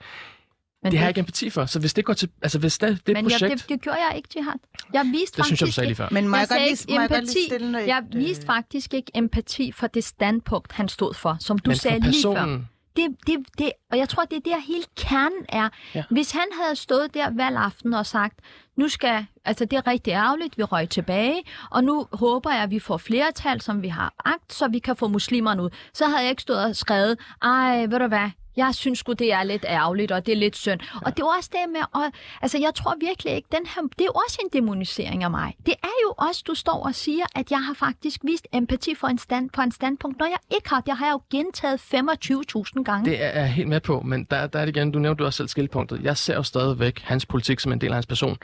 [0.84, 1.66] Men det, har jeg ikke empati for.
[1.66, 2.30] Så hvis det går til...
[2.42, 3.42] Altså hvis det, det men projekt...
[3.42, 4.54] Men det, det gjorde jeg ikke, Jihad.
[4.94, 6.08] Jeg viste det faktisk synes jeg, du sagde lige før.
[6.12, 7.14] Men må jeg, jeg, godt lige, må empati.
[7.14, 7.88] jeg godt lige stille noget...
[7.88, 12.00] Jeg viste faktisk ikke empati for det standpunkt, han stod for, som du men sagde
[12.00, 12.60] lige før.
[12.96, 15.70] Det, det, det, og jeg tror, det er der hele kernen er.
[15.96, 16.04] Ja.
[16.10, 18.40] Hvis han havde stået der hver aften og sagt,
[18.76, 22.72] nu skal, altså det er rigtig ærgerligt, vi røg tilbage, og nu håber jeg, at
[22.72, 25.70] vi får flertal, som vi har agt, så vi kan få muslimerne ud.
[25.94, 29.34] Så havde jeg ikke stået og skrevet, ej, ved du hvad, jeg synes sgu, det
[29.34, 30.82] er lidt ærgerligt, og det er lidt synd.
[30.82, 31.00] Ja.
[31.06, 34.06] Og det er også det med, og, altså jeg tror virkelig ikke, den her, det
[34.06, 35.56] er også en demonisering af mig.
[35.66, 39.08] Det er jo også, du står og siger, at jeg har faktisk vist empati for
[39.08, 40.82] en, stand, for en standpunkt, når jeg ikke har.
[40.82, 43.12] Det har jeg jo gentaget 25.000 gange.
[43.12, 45.38] Det er jeg helt med på, men der, der er det igen, du nævnte også
[45.38, 46.04] selv skildpunktet.
[46.04, 48.38] Jeg ser jo stadigvæk hans politik som en del af hans person.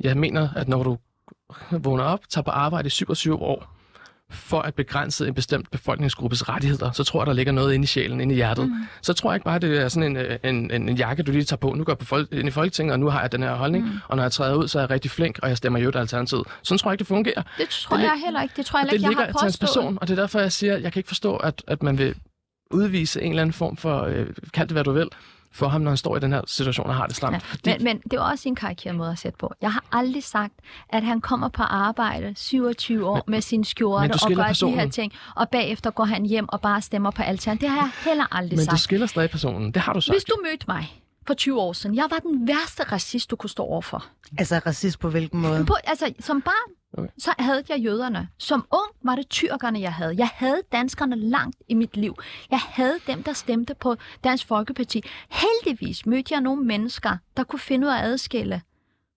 [0.00, 0.98] Jeg mener, at når du
[1.70, 3.76] vågner op, tager på arbejde i 27 år,
[4.30, 7.86] for at begrænse en bestemt befolkningsgruppes rettigheder, så tror jeg, der ligger noget inde i
[7.86, 8.68] sjælen, inde i hjertet.
[8.68, 8.74] Mm.
[9.02, 11.32] Så tror jeg ikke bare, det er sådan en, øh, en, en, en jakke, du
[11.32, 11.74] lige tager på.
[11.74, 13.84] Nu går jeg på folk, ind i Folketinget, og nu har jeg den her holdning,
[13.84, 13.98] mm.
[14.08, 16.46] og når jeg træder ud, så er jeg rigtig flink, og jeg stemmer jo alternativet.
[16.62, 17.42] Sådan tror jeg ikke, det fungerer.
[17.58, 18.54] Det tror det jeg heller ikke.
[18.56, 19.56] Det tror jeg ikke, jeg har påstået.
[19.60, 22.14] person, og det er derfor, jeg siger, jeg kan ikke forstå, at, at man vil
[22.70, 25.08] udvise en eller anden form for, øh, kald det hvad du vil,
[25.56, 27.34] for ham, når han står i den her situation og har det stramt.
[27.34, 27.70] Ja, fordi...
[27.70, 29.54] men, men det er også en karikeret måde at sætte på.
[29.62, 30.54] Jeg har aldrig sagt,
[30.88, 34.78] at han kommer på arbejde 27 år men, med sin skjorte og gør personen.
[34.78, 37.58] de her ting, og bagefter går han hjem og bare stemmer på altern.
[37.58, 38.72] Det har jeg heller aldrig men sagt.
[38.72, 39.72] Men du skiller stadig personen.
[39.72, 40.14] Det har du sagt.
[40.14, 43.50] Hvis du mødte mig for 20 år siden, jeg var den værste racist, du kunne
[43.50, 44.06] stå overfor.
[44.38, 45.64] Altså racist på hvilken måde?
[45.64, 47.08] På, altså, som barn, Okay.
[47.18, 48.28] Så havde jeg jøderne.
[48.38, 50.14] Som ung var det tyrkerne, jeg havde.
[50.18, 52.14] Jeg havde danskerne langt i mit liv.
[52.50, 55.02] Jeg havde dem, der stemte på Dansk Folkeparti.
[55.30, 58.62] Heldigvis mødte jeg nogle mennesker, der kunne finde ud af at adskille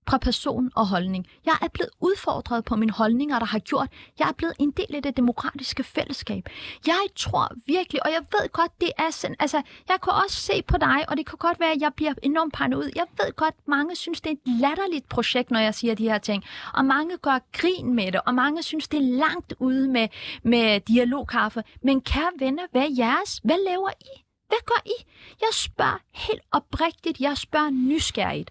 [0.09, 1.27] fra person og holdning.
[1.45, 4.95] Jeg er blevet udfordret på mine holdninger, der har gjort, jeg er blevet en del
[4.95, 6.43] af det demokratiske fællesskab.
[6.87, 10.61] Jeg tror virkelig, og jeg ved godt, det er sådan, altså, jeg kan også se
[10.67, 12.79] på dig, og det kan godt være, at jeg bliver enormt paranoid.
[12.79, 12.91] ud.
[12.95, 16.17] Jeg ved godt, mange synes, det er et latterligt projekt, når jeg siger de her
[16.17, 16.43] ting.
[16.73, 20.07] Og mange gør grin med det, og mange synes, det er langt ude med,
[20.43, 21.63] med dialogkaffe.
[21.83, 23.41] Men kære venner, hvad er jeres?
[23.43, 24.23] Hvad laver I?
[24.47, 24.97] Hvad gør I?
[25.41, 28.49] Jeg spørger helt oprigtigt, jeg spørger nysgerrigt.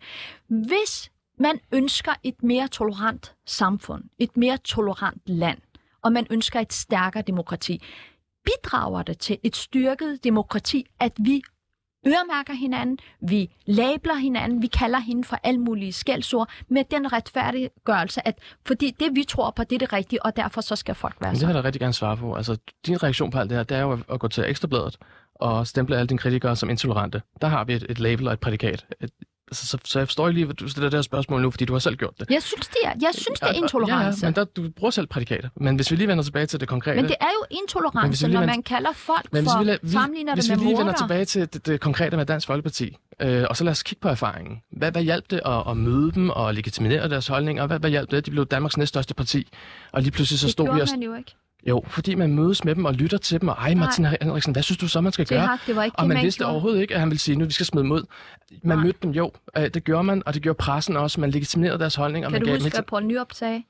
[0.48, 5.58] Hvis man ønsker et mere tolerant samfund, et mere tolerant land,
[6.02, 7.82] og man ønsker et stærkere demokrati.
[8.44, 11.42] Bidrager det til et styrket demokrati, at vi
[12.06, 18.28] øremærker hinanden, vi labler hinanden, vi kalder hende for alle mulige skældsord, med den retfærdiggørelse,
[18.28, 21.16] at fordi det vi tror på, det er det rigtige, og derfor så skal folk
[21.20, 22.34] være Men det har jeg da rigtig gerne svare på.
[22.34, 24.96] Altså, din reaktion på alt det her, det er jo at- at gå til Ekstrabladet
[25.34, 27.22] og stemple alle dine kritikere som intolerante.
[27.40, 28.86] Der har vi et, et label og et prædikat.
[29.50, 31.64] Altså, så, så jeg forstår ikke lige, at du stiller det her spørgsmål nu, fordi
[31.64, 32.30] du har selv gjort det.
[32.30, 34.20] Jeg synes, det er, jeg synes, det er Og- og- intolerance.
[34.22, 35.48] Ja, ja, men der, du bruger selv prædikater.
[35.56, 36.96] Men hvis vi lige vender tilbage til det konkrete...
[36.96, 39.52] Men det er jo hvis intolerance, vi lige når vender- man kalder folk Men hvis
[39.52, 41.80] for, vi, la- vi, sammenligner hvis det vi med lige vender tilbage til det, det
[41.80, 44.58] konkrete med Dansk Folkeparti, øh, og så lad os kigge på erfaringen.
[44.72, 47.66] Hvad, hvad hjalp det at, at møde dem og legitimere deres holdninger?
[47.66, 49.48] Hvad, hvad hjalp det, at de blev Danmarks næststørste parti?
[49.92, 50.88] Og lige pludselig så det stod vi gjorde og...
[50.98, 51.34] man jo ikke.
[51.68, 54.62] Jo, fordi man mødes med dem og lytter til dem, og ej Martin Henriksen, hvad
[54.62, 55.46] synes du så, man skal Det, gøre?
[55.46, 56.50] har, det var ikke Og det, man vidste gjorde.
[56.52, 58.04] overhovedet ikke, at han ville sige, nu vi skal smide mod.
[58.62, 58.84] Man Nej.
[58.84, 59.32] mødte dem jo.
[59.56, 61.20] Øh, Det gjorde man, og det gjorde pressen også.
[61.20, 62.28] Man legitimerede deres holdninger.
[62.28, 63.62] Kan man du gav huske, hvad Poul Nyrup sagde?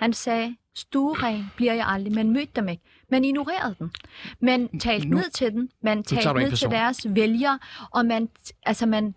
[0.00, 2.14] Han sagde, stueren bliver jeg aldrig.
[2.14, 2.82] Man mødte dem ikke.
[3.10, 3.90] Man ignorerede dem.
[4.42, 5.68] Man talte Nu- ned til dem.
[5.82, 7.58] Man talte ned til deres vælgere.
[7.90, 8.28] Og man,
[8.66, 9.14] altså man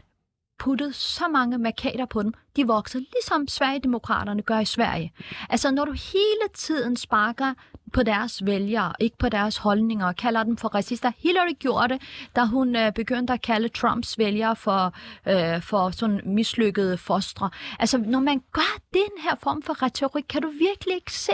[0.62, 2.34] puttede så mange markader på dem.
[2.56, 5.13] De vokser, ligesom Sverigedemokraterne gør i Sverige.
[5.50, 7.54] Altså, når du hele tiden sparker
[7.93, 11.12] på deres vælgere, ikke på deres holdninger, og kalder dem for racister.
[11.17, 12.02] Hillary gjorde det,
[12.36, 14.93] da hun øh, begyndte at kalde Trumps vælgere for,
[15.28, 17.50] øh, for sådan mislykkede fostre.
[17.80, 21.34] Altså, når man gør den her form for retorik, kan du virkelig ikke se,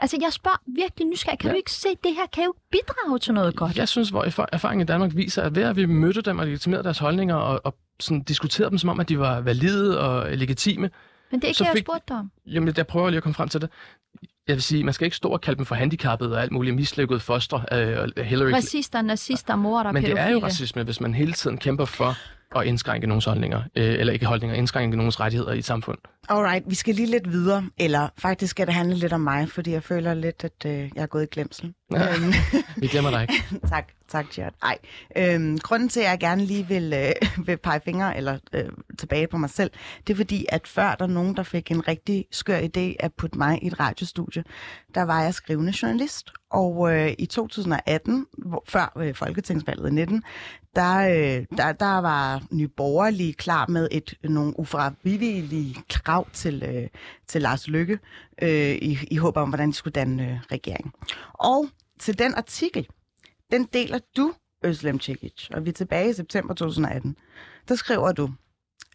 [0.00, 1.38] Altså, jeg spørger virkelig nysgerrig.
[1.38, 1.52] Kan Ja.
[1.52, 3.76] du ikke se, at det her kan jo bidrage til noget godt?
[3.76, 6.46] Jeg synes, hvor erfa- erfaringen i Danmark viser, at ved at vi mødte dem og
[6.46, 10.30] legitimerede deres holdninger og, og sådan diskuterede dem, som om, at de var valide og
[10.36, 10.90] legitime,
[11.30, 12.30] Men det er ikke så det, jeg fik- spurgte dig om.
[12.46, 13.70] Jamen, jeg prøver lige at komme frem til det.
[14.48, 16.76] Jeg vil sige, man skal ikke stå og kalde dem for handicappede og alt muligt
[16.76, 17.64] mislykkede fostre.
[17.72, 20.26] Øh, og Hillary Racister, nazister, morder, Men det pædofile.
[20.28, 22.14] er jo racisme, hvis man hele tiden kæmper for
[22.56, 25.98] at indskrænke nogens holdninger, øh, eller ikke holdninger, indskrænke nogens rettigheder i et samfund.
[26.28, 29.72] Alright, vi skal lige lidt videre, eller faktisk skal det handle lidt om mig, fordi
[29.72, 31.74] jeg føler lidt, at øh, jeg er gået i glemsel.
[31.92, 32.14] Ja.
[32.14, 32.32] Øhm,
[32.76, 33.34] Vi glemmer dig ikke.
[33.74, 34.54] tak, tak, Gert.
[34.62, 34.78] Ej,
[35.16, 38.64] øhm, grunden til, at jeg gerne lige vil, øh, vil pege fingre eller øh,
[38.98, 39.70] tilbage på mig selv,
[40.06, 43.38] det er fordi, at før der nogen, der fik en rigtig skør idé at putte
[43.38, 44.44] mig i et radiostudie,
[44.94, 46.30] der var jeg skrivende journalist.
[46.50, 50.22] Og øh, i 2018, hvor, før øh, Folketingsvalget i 19,
[50.76, 56.88] der, øh, der, der var Nye Borgerlige klar med et nogle ufravigelige krav til, øh,
[57.26, 57.98] til Lars Lykke,
[58.42, 60.92] øh, i, i håb om, hvordan de skulle danne øh, regering.
[61.32, 61.66] Og
[61.98, 62.88] til den artikel,
[63.52, 64.32] den deler du,
[64.64, 67.16] Øslem Cekic, og vi er tilbage i september 2018.
[67.68, 68.30] Der skriver du,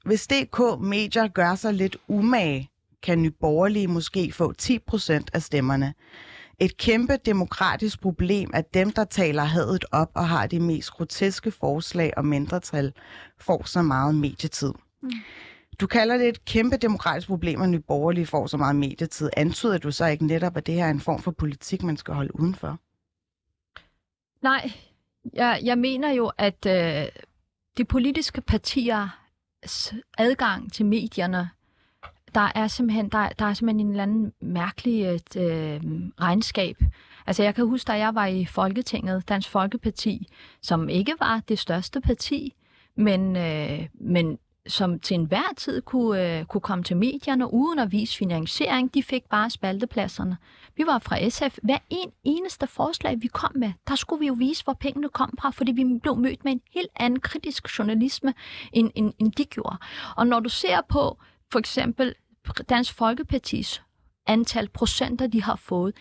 [0.05, 2.69] hvis DK Medier gør sig lidt umage,
[3.03, 5.93] kan Nye Borgerlige måske få 10% af stemmerne.
[6.59, 11.51] Et kæmpe demokratisk problem, at dem, der taler hadet op og har de mest groteske
[11.51, 12.93] forslag og mindretal,
[13.39, 14.73] får så meget medietid.
[15.03, 15.11] Mm.
[15.79, 19.29] Du kalder det et kæmpe demokratisk problem, at Nye Borgerlige får så meget medietid.
[19.37, 22.13] Antyder du så ikke netop, at det her er en form for politik, man skal
[22.13, 22.79] holde udenfor?
[24.41, 24.71] Nej,
[25.33, 27.07] jeg, jeg mener jo, at øh,
[27.77, 31.49] de politiske partiers adgang til medierne,
[32.35, 35.81] der er simpelthen, der, der er simpelthen en eller anden mærkelig øh, øh
[36.21, 36.77] regnskab.
[37.27, 40.27] Altså jeg kan huske, da jeg var i Folketinget, Dansk Folkeparti,
[40.61, 42.53] som ikke var det største parti,
[42.95, 47.91] men, øh, men som til enhver tid kunne, øh, kunne komme til medierne uden at
[47.91, 48.93] vise finansiering.
[48.93, 50.37] De fik bare spaltepladserne.
[50.77, 51.57] Vi var fra SF.
[51.63, 55.33] Hver en eneste forslag, vi kom med, der skulle vi jo vise, hvor pengene kom
[55.41, 58.33] fra, fordi vi blev mødt med en helt anden kritisk journalisme,
[58.73, 59.77] end, end, end de gjorde.
[60.17, 61.17] Og når du ser på
[61.51, 62.13] for eksempel
[62.69, 63.81] Dansk Folkepartis
[64.27, 65.93] antal procenter, de har fået,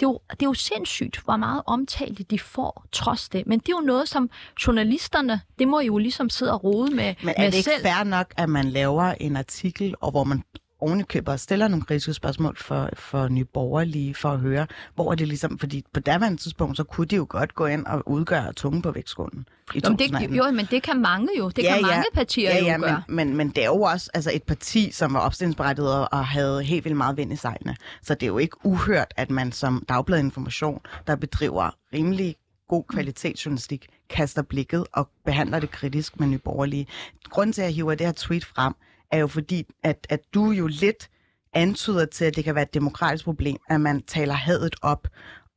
[0.00, 3.46] det er, jo, det er jo sindssygt, hvor meget omtale de får trods det.
[3.46, 4.30] Men det er jo noget, som
[4.66, 7.82] journalisterne, det må jo ligesom sidde og rode med, Men er med det ikke selv.
[7.82, 10.42] fair nok, at man laver en artikel, og hvor man
[10.80, 15.14] ovenikøber og stiller nogle kritiske spørgsmål for, for nye borgerlige, for at høre, hvor er
[15.14, 18.52] det ligesom, fordi på daværende tidspunkt, så kunne de jo godt gå ind og udgøre
[18.52, 20.36] tunge på vægtskålen Jamen, det, 2018.
[20.36, 21.48] jo, men det kan mange jo.
[21.48, 21.86] Det Ja, kan ja.
[21.86, 23.02] mange partier ja, jo ja, gøre.
[23.08, 26.62] men, men, men det er jo også altså, et parti, som var opstillingsberettiget og havde
[26.62, 27.76] helt vildt meget vind i sejlene.
[28.02, 32.36] Så det er jo ikke uhørt, at man som Dagbladet Information, der bedriver rimelig
[32.68, 36.86] god kvalitetsjournalistik, kaster blikket og behandler det kritisk med nye borgerlige.
[37.30, 38.74] Grunden til, at jeg hiver det her tweet frem,
[39.12, 41.08] er jo fordi, at, at du jo lidt
[41.54, 45.08] antyder til, at det kan være et demokratisk problem, at man taler hadet op,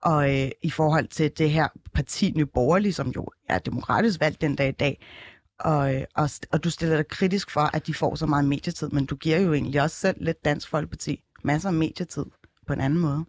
[0.02, 4.42] og øh, i forhold til det her parti Nye Borgerlige, som jo er demokratisk valgt
[4.42, 5.06] den dag i dag,
[5.60, 8.90] og, øh, og, og du stiller dig kritisk for, at de får så meget medietid,
[8.90, 12.26] men du giver jo egentlig også selv lidt Dansk Folkeparti masser af medietid
[12.68, 13.26] på en anden måde.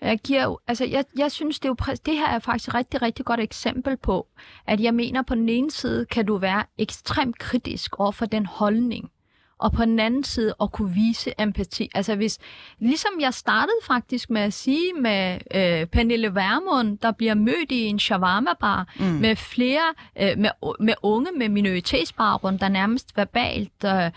[0.00, 2.68] Jeg, giver jo, altså jeg, jeg synes, det, er jo, præ- det her er faktisk
[2.68, 4.26] et rigtig, rigtig godt eksempel på,
[4.66, 8.46] at jeg mener, på den ene side kan du være ekstremt kritisk over for den
[8.46, 9.10] holdning,
[9.58, 11.90] og på den anden side at kunne vise empati.
[11.94, 12.38] Altså hvis,
[12.78, 17.84] ligesom jeg startede faktisk med at sige med øh, Pernille Vermund, der bliver mødt i
[17.84, 19.04] en shawarma-bar mm.
[19.04, 24.10] med flere, øh, med, med unge med minoritetsbaggrund, der nærmest verbalt øh, øh,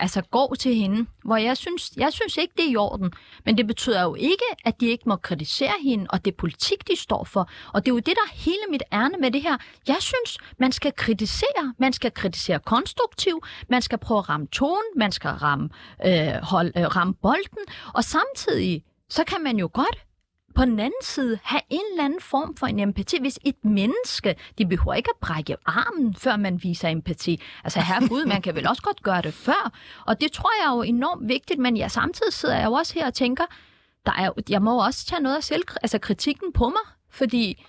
[0.00, 3.12] altså går til hende, hvor jeg synes, jeg synes ikke, det er i orden.
[3.44, 6.88] Men det betyder jo ikke, at de ikke må kritisere hende, og det er politik,
[6.88, 7.50] de står for.
[7.74, 9.56] Og det er jo det, der er hele mit ærne med det her.
[9.88, 11.74] Jeg synes, man skal kritisere.
[11.78, 13.44] Man skal kritisere konstruktivt.
[13.70, 14.92] Man skal prøve at ramme tonen.
[14.96, 15.68] Man skal ramme,
[16.06, 17.64] øh, hold, øh, ramme bolden.
[17.94, 20.05] Og samtidig, så kan man jo godt
[20.56, 23.20] på den anden side have en eller anden form for en empati.
[23.20, 27.40] Hvis et menneske, de behøver ikke at brække armen, før man viser empati.
[27.64, 29.72] Altså herregud, man kan vel også godt gøre det før.
[30.06, 32.94] Og det tror jeg er jo enormt vigtigt, men jeg samtidig sidder jeg jo også
[32.94, 33.44] her og tænker,
[34.06, 37.64] der er, jeg må også tage noget af selv, altså kritikken på mig, fordi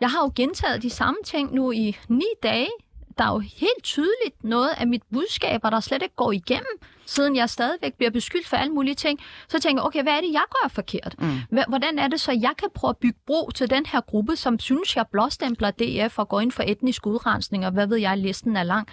[0.00, 2.70] jeg har jo gentaget de samme ting nu i ni dage.
[3.18, 7.36] Der er jo helt tydeligt noget af mit budskaber, der slet ikke går igennem, siden
[7.36, 9.20] jeg stadigvæk bliver beskyldt for alle mulige ting.
[9.48, 11.14] Så tænker jeg, okay, hvad er det, jeg gør forkert?
[11.18, 11.58] Mm.
[11.68, 14.58] Hvordan er det så, jeg kan prøve at bygge bro til den her gruppe, som
[14.58, 18.56] synes, jeg blåstempler DF og går ind for etnisk udrensning, og hvad ved jeg, listen
[18.56, 18.88] er lang.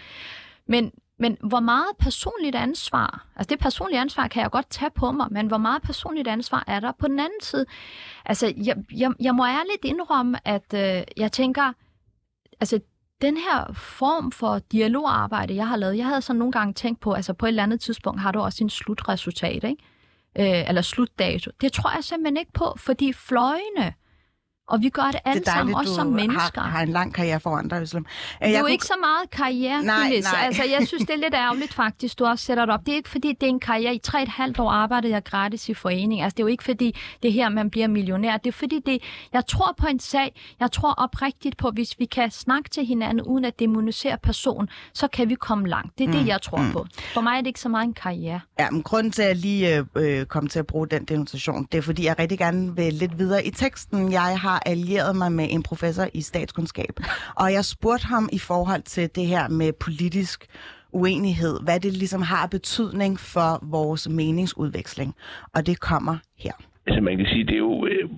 [0.68, 5.12] Men men hvor meget personligt ansvar, altså det personlige ansvar kan jeg godt tage på
[5.12, 7.66] mig, men hvor meget personligt ansvar er der på den anden side?
[8.26, 11.74] Altså, jeg, jeg, jeg må ærligt indrømme, at øh, jeg tænker,
[12.60, 12.80] altså
[13.22, 17.14] den her form for dialogarbejde, jeg har lavet, jeg havde så nogle gange tænkt på,
[17.14, 19.84] altså på et eller andet tidspunkt har du også en slutresultat, ikke?
[20.40, 21.52] Øh, eller slutdato.
[21.62, 23.94] Det tror jeg simpelthen ikke på, fordi fløjene,
[24.68, 26.62] og vi gør det alle det sammen, også som mennesker.
[26.62, 28.04] Har, har en lang karriere foran dig, Øslem.
[28.04, 28.72] Det er jo kunne...
[28.72, 30.46] ikke så meget karriere, nej, nej.
[30.46, 32.86] Altså, jeg synes, det er lidt ærgerligt faktisk, du også sætter det op.
[32.86, 33.96] Det er ikke, fordi det er en karriere.
[33.96, 36.22] I tre et halvt år arbejdede jeg gratis i forening.
[36.22, 38.38] Altså, det er jo ikke, fordi det her, man bliver millionær.
[38.38, 39.02] Det er, fordi det,
[39.34, 40.42] jeg tror på en sag.
[40.60, 45.08] Jeg tror oprigtigt på, hvis vi kan snakke til hinanden, uden at demonisere personen, så
[45.08, 45.98] kan vi komme langt.
[45.98, 46.72] Det er mm, det, jeg tror mm.
[46.72, 46.86] på.
[47.14, 48.40] For mig er det ikke så meget en karriere.
[48.60, 51.78] Ja, men grunden til, at jeg lige øh, kom til at bruge den demonstration, det
[51.78, 54.12] er, fordi jeg rigtig gerne vil lidt videre i teksten.
[54.12, 57.00] Jeg har har allieret mig med en professor i statskundskab,
[57.36, 60.46] og jeg spurgte ham i forhold til det her med politisk
[60.92, 65.16] uenighed, hvad det ligesom har betydning for vores meningsudveksling.
[65.54, 66.54] Og det kommer her.
[66.88, 68.10] Altså man kan sige, det er jo øh,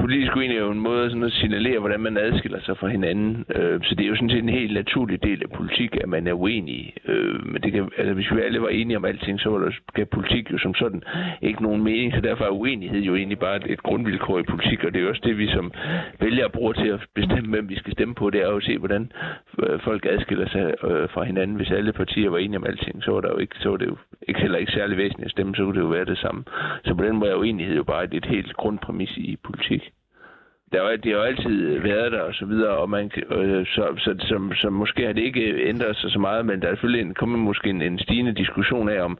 [0.00, 3.44] politisk uenighed er jo en måde sådan at signalere, hvordan man adskiller sig fra hinanden.
[3.54, 6.26] Øh, så det er jo sådan set en helt naturlig del af politik, at man
[6.26, 6.94] er uenig.
[7.08, 10.04] Øh, men det kan, altså, hvis vi alle var enige om alting, så var der,
[10.04, 11.02] politik jo som sådan
[11.42, 12.12] ikke nogen mening.
[12.14, 15.02] Så derfor er uenighed jo egentlig bare et, et grundvilkår i politik, og det er
[15.02, 15.72] jo også det, vi som
[16.20, 18.30] vælgere bruger til at bestemme, hvem vi skal stemme på.
[18.30, 19.12] Det er jo at se, hvordan
[19.58, 21.56] øh, folk adskiller sig øh, fra hinanden.
[21.56, 23.86] Hvis alle partier var enige om alting, så var, der jo ikke, så var det
[23.86, 23.96] jo
[24.28, 26.44] ikke heller ikke særlig væsentligt at stemme, så kunne det jo være det samme.
[26.84, 29.82] Så på den måde er uenighed jo bare et et helt grundpræmis i politik.
[30.72, 33.84] Der er, det har jo altid været der og så videre, og man, øh, så,
[33.98, 37.02] så, så, så, måske har det ikke ændret sig så meget, men der er selvfølgelig
[37.06, 39.18] en, kommer måske en, en stigende diskussion af, om,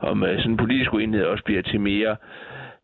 [0.00, 2.16] om øh, sådan en politisk uenighed også bliver til mere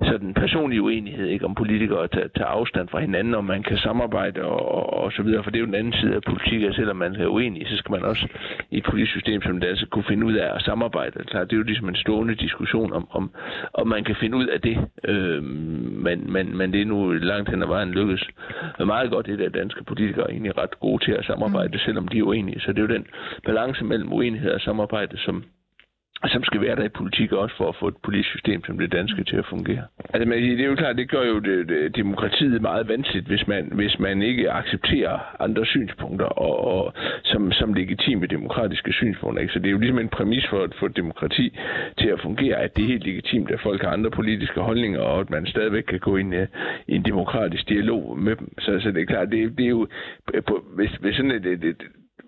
[0.03, 3.79] sådan personlig uenighed, ikke om politikere at tage, tage afstand fra hinanden, om man kan
[3.79, 6.63] samarbejde og, og, og så videre, for det er jo den anden side af politik,
[6.63, 8.29] at selvom man er uenig, så skal man også
[8.71, 11.25] i et politisk system som det altså kunne finde ud af at samarbejde.
[11.25, 13.31] Klar, det er jo ligesom en stående diskussion om, om,
[13.75, 15.43] om man kan finde ud af det, øh,
[16.07, 18.25] men, men, men det er nu langt hen ad vejen lykkes
[18.79, 21.79] meget godt, det der danske politikere er egentlig ret gode til at samarbejde, mm.
[21.79, 22.61] selvom de er uenige.
[22.61, 23.07] Så det er jo den
[23.45, 25.45] balance mellem uenighed og samarbejde, som,
[26.25, 28.93] som skal være der i politik også for at få et politisk system som det
[28.93, 29.85] danske til at fungere.
[30.15, 33.47] Altså, men det er jo klart, det gør jo det, det, demokratiet meget vanskeligt, hvis
[33.47, 36.93] man, hvis man ikke accepterer andre synspunkter og, og
[37.25, 39.43] som, som legitime demokratiske synspunkter.
[39.43, 39.53] Ikke?
[39.53, 41.59] Så det er jo ligesom en præmis for, at få demokrati
[41.99, 45.21] til at fungere, at det er helt legitimt, at folk har andre politiske holdninger, og
[45.21, 46.43] at man stadigvæk kan gå ind i,
[46.89, 48.61] i en demokratisk dialog med dem.
[48.61, 49.89] Så, så det er klart, det, det er jo,
[50.47, 51.83] på, hvis, hvis sådan et, et, et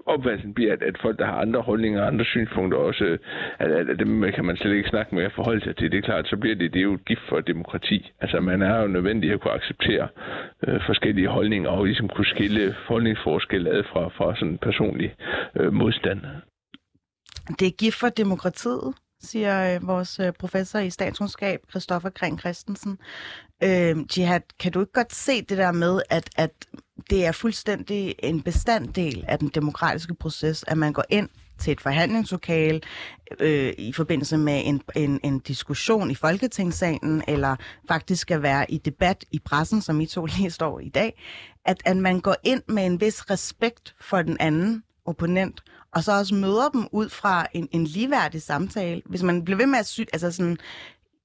[0.09, 3.19] opfattelsen bliver, at, at folk, der har andre holdninger og andre synspunkter også, øh,
[3.59, 5.91] at, at, at dem kan man slet ikke snakke med at forholde sig til.
[5.93, 8.13] Det er klart, så bliver det, det er jo et gift for demokrati.
[8.21, 10.09] Altså man er jo nødvendig at kunne acceptere
[10.67, 15.15] øh, forskellige holdninger og ligesom kunne skille holdningsforskelle ad fra, fra sådan personlig
[15.57, 16.21] øh, modstand.
[17.59, 22.99] Det er gift for demokratiet, siger øh, vores øh, professor i statskundskab, Christoffer Kring Christensen.
[23.63, 26.67] Øh, Jihad, kan du ikke godt se det der med, at, at
[27.11, 31.29] det er fuldstændig en bestanddel af den demokratiske proces, at man går ind
[31.59, 32.81] til et forhandlingslokale
[33.41, 37.57] øh, i forbindelse med en, en, en diskussion i Folketingssalen, eller
[37.89, 41.23] faktisk skal være i debat i pressen, som I to lige står i dag,
[41.65, 45.63] at, at man går ind med en vis respekt for den anden opponent,
[45.95, 49.03] og så også møder dem ud fra en, en ligeværdig samtale.
[49.07, 50.59] Hvis man bliver ved med at sy- altså sådan,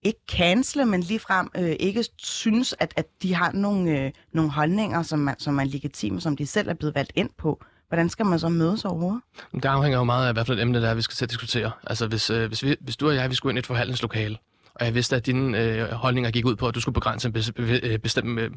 [0.04, 5.04] ikke cancele, men ligefrem øh, ikke synes, at, at de har nogle, øh, nogle holdninger,
[5.04, 8.26] som, man, som er legitime, som de selv er blevet valgt ind på, hvordan skal
[8.26, 9.22] man så mødes overhovedet?
[9.54, 11.30] Det afhænger jo meget af, hvad for et emne det er, vi skal til at
[11.30, 11.72] diskutere.
[11.88, 14.38] Altså, hvis, øh, hvis, vi, hvis du og jeg, vi skulle ind i et forhandlingslokale,
[14.76, 17.36] og jeg vidste, at dine øh, holdninger gik ud på, at du skulle begrænse en
[17.58, 18.52] øh, bestemt øh,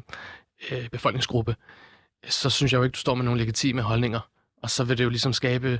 [0.71, 1.55] øh, befolkningsgruppe,
[2.29, 4.19] så synes jeg jo ikke, du står med nogle legitime holdninger.
[4.63, 5.79] Og så vil det jo ligesom skabe,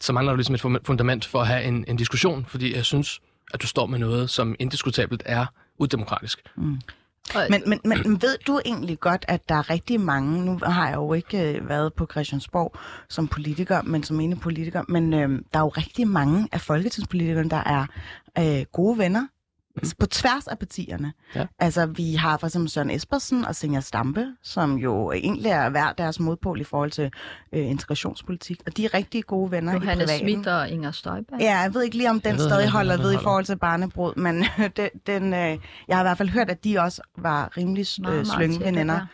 [0.00, 3.20] så mangler du ligesom et fundament for at have en, en diskussion, fordi jeg synes,
[3.54, 5.46] at du står med noget, som indiskutabelt er
[5.78, 6.42] udemokratisk.
[6.56, 6.80] Mm.
[7.50, 10.96] Men, men, men ved du egentlig godt, at der er rigtig mange, nu har jeg
[10.96, 12.76] jo ikke øh, været på Christiansborg
[13.08, 17.50] som politiker, men som ene politiker, men øh, der er jo rigtig mange af folketingspolitikerne,
[17.50, 17.86] der er
[18.38, 19.26] øh, gode venner
[19.82, 19.90] mm.
[19.98, 21.12] på tværs af partierne.
[21.34, 21.46] Ja.
[21.58, 25.92] Altså, vi har for eksempel Søren Espersen og Senja Stampe, som jo egentlig er hver
[25.92, 27.10] deres modpol i forhold til
[27.52, 30.28] øh, integrationspolitik, og de er rigtig gode venner Johannes i privaten.
[30.28, 31.40] Schmidt og Inger Støjberg.
[31.40, 34.14] Ja, jeg ved ikke lige, om den ved, stadig holder ved i forhold til barnebrud,
[34.16, 34.44] men
[34.76, 35.58] den, den, øh,
[35.88, 39.06] jeg har i hvert fald hørt, at de også var rimelig øh, slynge veninder.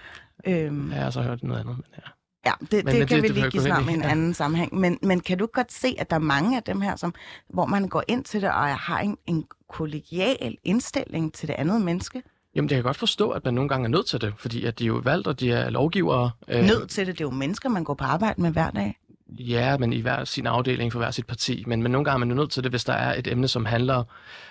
[0.47, 2.11] Øhm, ja, jeg har så hørt noget andet, men ja.
[2.47, 4.75] Ja, det, det, det kan det, vi lige give snart med en anden sammenhæng.
[4.75, 7.15] Men, men kan du godt se, at der er mange af dem her, som,
[7.49, 11.83] hvor man går ind til det og har en, en kollegial indstilling til det andet
[11.83, 12.23] menneske?
[12.55, 14.79] Jamen, det kan godt forstå, at man nogle gange er nødt til det, fordi at
[14.79, 16.31] de er jo valgt, og de er lovgivere.
[16.49, 16.65] Øh...
[16.65, 17.19] Nødt til det?
[17.19, 18.99] Det er jo mennesker, man går på arbejde med hver dag.
[19.29, 21.65] Ja, men i hver sin afdeling for hver sit parti.
[21.67, 23.65] Men, men nogle gange er man nødt til det, hvis der er et emne, som
[23.65, 24.05] handler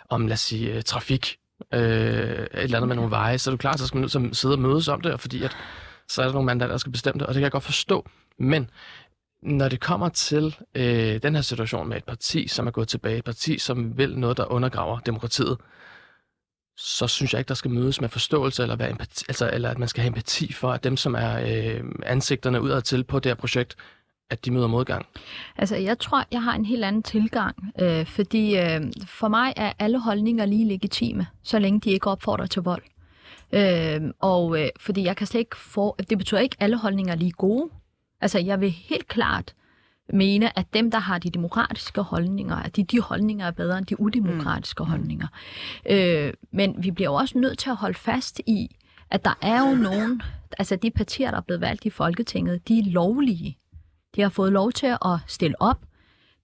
[0.09, 1.37] om, lad os sige, øh, trafik,
[1.73, 4.11] øh, et eller andet med nogle veje, så er du klar, så skal man nødt
[4.11, 5.57] til at sidde og mødes om det, fordi at,
[6.07, 8.09] så er der nogle mandater, der skal bestemme det, og det kan jeg godt forstå.
[8.39, 8.69] Men
[9.41, 13.17] når det kommer til øh, den her situation med et parti, som er gået tilbage,
[13.17, 15.57] et parti, som vil noget, der undergraver demokratiet,
[16.77, 19.79] så synes jeg ikke, der skal mødes med forståelse, eller, være empati, altså, eller at
[19.79, 23.29] man skal have empati for, at dem, som er øh, ansigterne udad til på det
[23.29, 23.75] her projekt,
[24.29, 25.05] at de møder modgang?
[25.57, 29.73] Altså, jeg tror, jeg har en helt anden tilgang, øh, fordi øh, for mig er
[29.79, 32.83] alle holdninger lige legitime, så længe de ikke opfordrer til vold.
[33.53, 37.13] Øh, og øh, fordi jeg kan slet ikke få, det betyder ikke, at alle holdninger
[37.13, 37.69] er lige gode.
[38.21, 39.55] Altså, jeg vil helt klart
[40.13, 43.85] mene, at dem, der har de demokratiske holdninger, at de, de holdninger er bedre end
[43.85, 44.89] de udemokratiske mm.
[44.89, 45.27] holdninger.
[45.89, 48.75] Øh, men vi bliver jo også nødt til at holde fast i,
[49.09, 50.21] at der er jo nogen,
[50.57, 53.57] altså de partier, der er blevet valgt i Folketinget, de er lovlige.
[54.15, 55.81] De har fået lov til at stille op.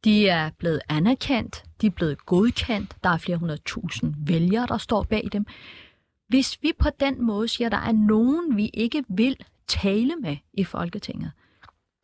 [0.03, 1.63] De er blevet anerkendt.
[1.81, 2.95] De er blevet godkendt.
[3.03, 5.45] Der er flere hundrede tusind vælgere, der står bag dem.
[6.29, 9.35] Hvis vi på den måde siger, at der er nogen, vi ikke vil
[9.67, 11.31] tale med i Folketinget,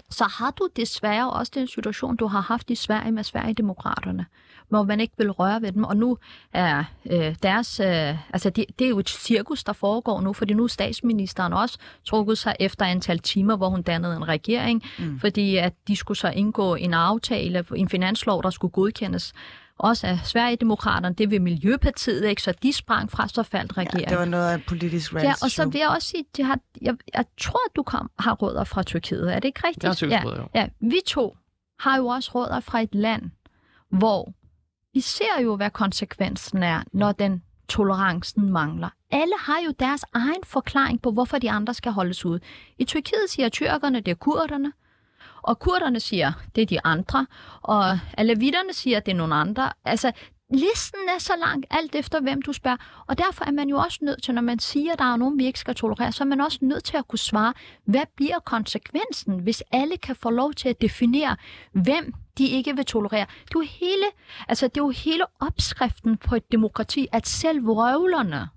[0.10, 4.26] så har du desværre også den situation, du har haft i Sverige med Sverigedemokraterne,
[4.70, 5.84] hvor man ikke vil røre ved dem.
[5.84, 6.18] Og nu
[6.54, 10.54] er øh, deres, øh, altså det, det er jo et cirkus, der foregår nu, fordi
[10.54, 15.20] nu er statsministeren også trukket sig efter antal timer, hvor hun dannede en regering, mm.
[15.20, 19.34] fordi at de skulle så indgå en aftale, en finanslov, der skulle godkendes
[19.80, 22.42] også af Sverigedemokraterne, det vil Miljøpartiet, ikke?
[22.42, 24.02] så de sprang fra, så faldt regeringen.
[24.02, 26.60] Ja, det var noget af politisk Ja, og så vil jeg også sige, de har,
[26.82, 30.02] jeg, jeg tror, at du kom, har rødder fra Tyrkiet, er det ikke rigtigt?
[30.10, 31.38] Jeg har ja, ja, vi to
[31.80, 33.32] har jo også rødder fra et land,
[33.90, 34.34] hvor
[34.94, 38.90] vi ser jo, hvad konsekvensen er, når den tolerancen mangler.
[39.12, 42.40] Alle har jo deres egen forklaring på, hvorfor de andre skal holdes ud.
[42.78, 44.72] I Tyrkiet siger tyrkerne, det er kurderne.
[45.46, 47.28] Og kurderne siger, det er de andre,
[47.62, 49.72] og alavitterne siger, det er nogle andre.
[49.86, 50.12] Altså,
[50.54, 52.78] listen er så lang, alt efter hvem du spørger.
[53.08, 55.40] Og derfor er man jo også nødt til, når man siger, at der er nogen,
[55.40, 57.54] vi ikke skal tolerere, så er man også nødt til at kunne svare,
[57.86, 61.36] hvad bliver konsekvensen, hvis alle kan få lov til at definere,
[61.72, 63.26] hvem de ikke vil tolerere.
[63.48, 64.06] Det er jo hele,
[64.48, 68.50] altså det er jo hele opskriften på et demokrati, at selv vrøvlerne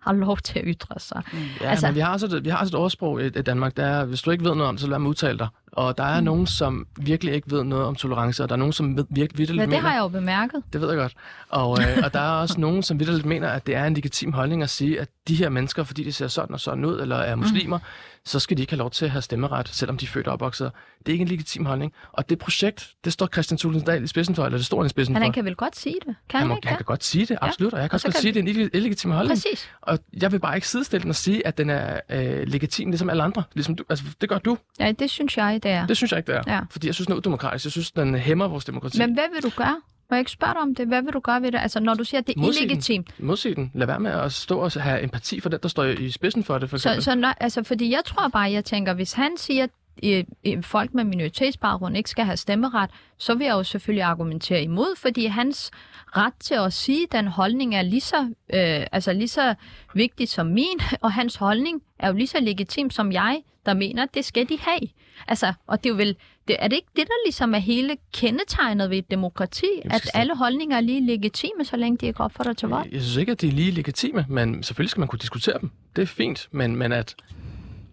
[0.00, 1.22] har lov til at ytre sig.
[1.32, 1.38] Mm.
[1.60, 3.76] Ja, altså, men vi har, også et, vi har også et ordsprog i, i Danmark,
[3.76, 5.48] der er, hvis du ikke ved noget om det, så lad mig udtale dig.
[5.72, 6.24] Og der er mm.
[6.24, 9.56] nogen, som virkelig ikke ved noget om tolerance, og der er nogen, som virkelig virkelig
[9.56, 10.62] ja, det mener, har jeg jo bemærket.
[10.72, 11.14] Det ved jeg godt.
[11.48, 14.32] Og, øh, og der er også nogen, som virkelig mener, at det er en legitim
[14.32, 17.16] holdning at sige, at de her mennesker, fordi de ser sådan og sådan ud, eller
[17.16, 17.84] er muslimer, mm.
[18.24, 20.32] så skal de ikke have lov til at have stemmeret, selvom de er født og
[20.32, 20.72] opvokset.
[20.98, 21.92] Det er ikke en legitim holdning.
[22.12, 24.88] Og det projekt, det står Christian Tulsendal i spidsen for, eller det står han i
[24.88, 25.18] spidsen for.
[25.18, 26.14] Men han kan vel godt sige det?
[26.28, 26.68] Kan han, han, ikke?
[26.68, 27.72] han kan godt sige det, absolut.
[27.72, 27.76] Ja.
[27.76, 29.36] Og jeg kan også godt sige, at det er en illegitim holdning.
[29.36, 29.70] Præcis.
[29.80, 33.10] Og jeg vil bare ikke sidestille den og sige, at den er øh, legitim, ligesom
[33.10, 33.42] alle andre.
[33.54, 33.84] Ligesom du.
[33.88, 34.58] Altså, det gør du.
[34.78, 35.86] Ja, det synes jeg, det er.
[35.86, 36.54] Det synes jeg ikke, det er.
[36.54, 36.60] Ja.
[36.70, 37.64] Fordi jeg synes, den er udemokratisk.
[37.64, 38.98] Jeg synes, den hæmmer vores demokrati.
[38.98, 39.80] Men hvad vil du gøre?
[40.10, 40.86] Må jeg ikke spørge dig om det?
[40.86, 41.58] Hvad vil du gøre ved det?
[41.58, 43.16] Altså, når du siger, at det er Modsig illegitimt.
[43.18, 43.26] Den.
[43.26, 43.70] Modsig den.
[43.74, 46.58] Lad være med at stå og have empati for den, der står i spidsen for
[46.58, 47.02] det, for eksempel.
[47.02, 49.66] Så, så når, altså, fordi jeg tror bare, jeg tænker, hvis han siger,
[50.02, 54.96] at folk med minoritetsbaggrund ikke skal have stemmeret, så vil jeg jo selvfølgelig argumentere imod,
[54.98, 55.70] fordi hans
[56.16, 58.22] ret til at sige, at den holdning er lige så,
[58.54, 59.54] øh, altså lige så
[59.94, 64.02] vigtig som min, og hans holdning er jo lige så legitim som jeg, der mener,
[64.02, 64.88] at det skal de have.
[65.28, 66.16] Altså, og det er jo vel,
[66.48, 70.36] det, er det ikke det, der ligesom er hele kendetegnet ved et demokrati, at alle
[70.36, 72.88] holdninger er lige legitime, så længe de ikke opfordrer til vold?
[72.92, 75.70] Jeg synes ikke, at de er lige legitime, men selvfølgelig skal man kunne diskutere dem.
[75.96, 77.14] Det er fint, men, men at,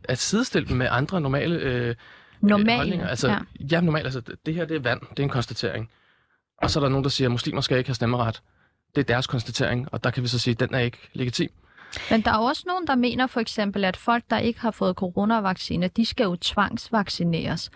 [0.04, 1.96] at sidestille dem med andre normale øh,
[2.42, 3.08] Normale, holdninger.
[3.08, 3.38] Altså, ja.
[3.72, 4.06] ja, normalt.
[4.06, 5.02] Altså, det her det er vand.
[5.10, 5.90] Det er en konstatering.
[6.58, 8.42] Og så er der nogen, der siger, at muslimer skal ikke have stemmeret.
[8.96, 11.50] Det er deres konstatering, og der kan vi så sige, at den er ikke legitim.
[12.10, 14.96] Men der er også nogen, der mener for eksempel, at folk, der ikke har fået
[14.96, 17.70] coronavacciner, de skal jo tvangsvaccineres.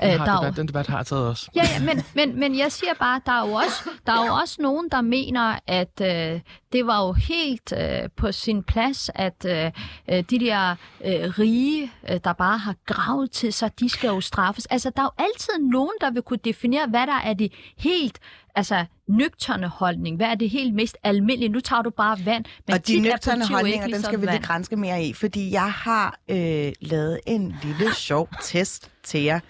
[0.00, 1.50] Den, Øh, har, der er jo- debat, den debat har jeg taget også.
[1.54, 4.32] Ja, ja men, men, men jeg siger bare, der er jo også, der er jo
[4.34, 6.40] også nogen, der mener, at øh,
[6.72, 9.70] det var jo helt øh, på sin plads, at øh,
[10.10, 10.70] øh, de der
[11.04, 14.66] øh, rige, øh, der bare har gravet til sig, de skal jo straffes.
[14.66, 18.18] Altså, der er jo altid nogen, der vil kunne definere, hvad der er det helt
[18.54, 20.16] altså, nøgterne holdning.
[20.16, 21.48] Hvad er det helt mest almindelige?
[21.48, 22.44] Nu tager du bare vand.
[22.66, 24.42] Men og de er nøgterne holdninger, ikke den skal ligesom vi lige vand.
[24.42, 29.40] grænske mere i, fordi jeg har øh, lavet en lille sjov test til jer.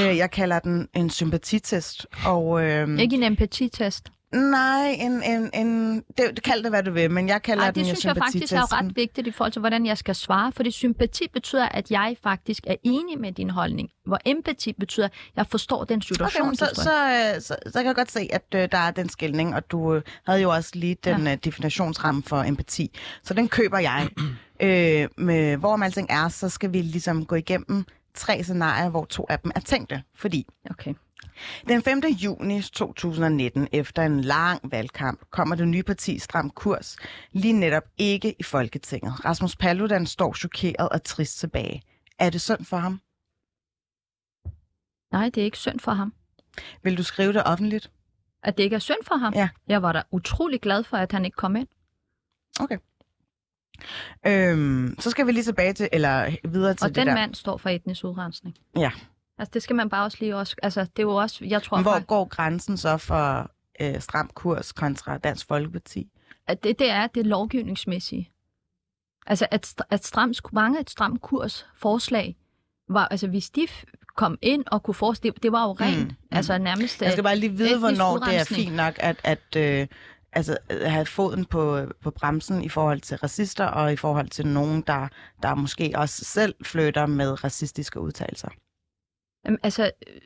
[0.00, 2.64] Øh, jeg kalder den en sympatitest, og...
[2.64, 4.08] Øh, Ikke en empatitest.
[4.36, 7.84] Nej, en, en, en, det, kald det, hvad du vil, men jeg kalder Ej, den
[7.84, 10.52] det jo synes jeg faktisk er ret vigtigt i forhold til, hvordan jeg skal svare.
[10.52, 13.90] Fordi sympati betyder, at jeg faktisk er enig med din holdning.
[14.06, 16.46] Hvor empati betyder, at jeg forstår den Okay, situation.
[16.46, 19.54] men så, så, så, så kan jeg godt se, at øh, der er den skældning,
[19.54, 21.32] og du øh, havde jo også lige den ja.
[21.32, 22.98] øh, definitionsramme for empati.
[23.22, 24.08] Så den køber jeg.
[24.60, 27.84] øh, med, hvor man alting er, så skal vi ligesom gå igennem
[28.14, 30.02] tre scenarier, hvor to af dem er tænkte.
[30.14, 30.94] Fordi Okay.
[31.68, 32.02] Den 5.
[32.22, 36.96] juni 2019, efter en lang valgkamp, kommer det nye parti Stram Kurs
[37.32, 39.24] lige netop ikke i Folketinget.
[39.24, 41.82] Rasmus Paludan står chokeret og trist tilbage.
[42.18, 43.00] Er det synd for ham?
[45.12, 46.12] Nej, det er ikke synd for ham.
[46.82, 47.90] Vil du skrive det offentligt?
[48.42, 49.34] At det ikke er synd for ham.
[49.34, 49.48] Ja.
[49.68, 51.68] Jeg var da utrolig glad for, at han ikke kom ind.
[54.26, 57.14] Øhm, så skal vi lige tilbage til, eller videre til Og det den der.
[57.14, 58.56] mand står for etnisk udrensning.
[58.76, 58.90] Ja.
[59.38, 60.56] Altså, det skal man bare også lige også...
[60.62, 61.44] Altså, det er jo også...
[61.44, 66.08] Jeg tror, Men hvor faktisk, går grænsen så for øh, stram kurs kontra Dansk Folkeparti?
[66.46, 68.30] at det, det er det lovgivningsmæssige.
[69.26, 72.36] Altså, at, at strams, mange et stram kurs forslag
[72.88, 73.08] var...
[73.08, 73.66] Altså, hvis de
[74.16, 75.34] kom ind og kunne forestille...
[75.42, 75.98] Det, var jo rent.
[75.98, 76.16] Mm, Mm.
[76.30, 77.02] Altså, nærmest...
[77.02, 79.86] Jeg skal bare lige vide, etnisk hvornår det er fint nok at, at øh,
[80.32, 84.82] altså, have foden på, på bremsen i forhold til racister, og i forhold til nogen,
[84.86, 85.08] der,
[85.42, 88.48] der måske også selv flytter med racistiske udtalelser.
[89.46, 90.20] Jamen, altså, øh,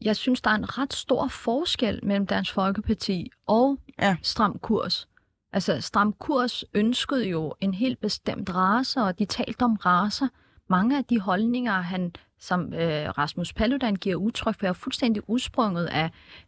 [0.00, 4.16] jeg synes, der er en ret stor forskel mellem Dansk Folkeparti og Ja.
[4.22, 5.08] Stram Kurs.
[5.52, 10.28] Altså, Stram Kurs ønskede jo en helt bestemt race, og de talte om racer.
[10.68, 15.86] Mange af de holdninger, han som øh, Rasmus Paludan giver udtryk for, er fuldstændig udsprunget
[15.86, 16.04] af,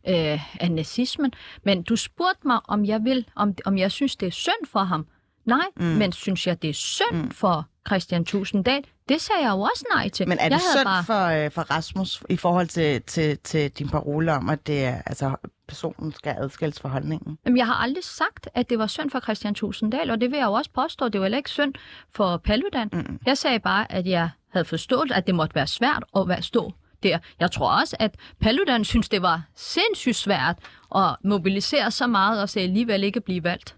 [0.08, 1.32] øh, af nazismen.
[1.62, 4.80] Men du spurgte mig, om jeg vil, om, om jeg synes, det er synd for
[4.80, 5.06] ham.
[5.44, 5.84] Nej, Mm.
[5.84, 7.30] men synes jeg, det er synd mm.
[7.30, 8.84] for Christian Tusinddal?
[9.08, 10.28] Det sagde jeg jo også nej til.
[10.28, 11.04] Men er det synd bare...
[11.04, 15.02] for, øh, for Rasmus i forhold til, til, til din parole om, at det er,
[15.06, 15.36] altså,
[15.68, 17.38] personen skal adskilles for holdningen?
[17.44, 20.36] Jamen, jeg har aldrig sagt, at det var synd for Christian Tusinddal, og det vil
[20.36, 21.74] jeg jo også påstå, det var heller ikke synd
[22.14, 22.88] for Paludan.
[22.92, 23.18] Mm.
[23.26, 26.72] Jeg sagde bare, at jeg havde forstået, at det måtte være svært at være stå
[27.02, 27.18] der.
[27.40, 30.56] Jeg tror også, at Paludan synes, det var sindssygt svært
[30.94, 33.76] at mobilisere så meget, og så alligevel ikke blive valgt.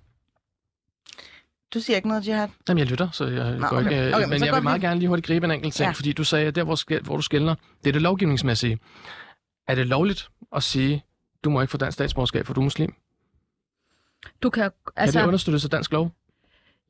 [1.74, 2.48] Du siger ikke noget, Jihad?
[2.68, 3.90] Jamen, jeg lytter, så jeg Nå, går okay.
[3.90, 4.02] ikke...
[4.02, 5.74] øh, Okay, men men så jeg vil vi- meget gerne lige hurtigt gribe en enkelt
[5.74, 5.90] ting, Ja.
[5.92, 7.54] fordi du sagde, at der, hvor, hvor du skældner,
[7.84, 8.78] det er det lovgivningsmæssige.
[9.68, 11.04] Er det lovligt at sige,
[11.44, 12.94] du må ikke få dansk statsborgerskab, for du er muslim?
[14.42, 14.74] Du kan, Altså...
[14.86, 16.10] Kan altså, det understøttes af dansk lov?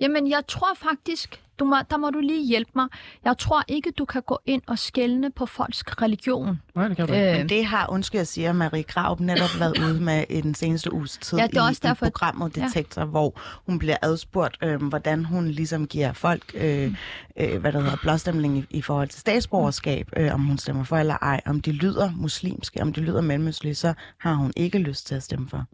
[0.01, 2.87] Jamen, jeg tror faktisk, du må, der må du lige hjælpe mig.
[3.25, 6.61] Jeg tror ikke, du kan gå ind og skælne på folks religion.
[6.75, 7.31] Nej, det kan du ikke.
[7.33, 10.55] Øh, Men det har, undskyld jeg siger, Marie Graup netop været ude med i den
[10.55, 12.55] seneste uges tid Ja, det er i, også derfor, i at- programmet.
[12.55, 13.07] Detektor, ja.
[13.07, 16.95] hvor hun bliver adspurgt, øh, hvordan hun ligesom giver folk, øh,
[17.37, 20.97] øh, hvad der hedder, blåstemning i, i forhold til statsborgerskab, øh, om hun stemmer for
[20.97, 25.07] eller ej, om de lyder muslimske, om de lyder mellemøstlige, så har hun ikke lyst
[25.07, 25.65] til at stemme for.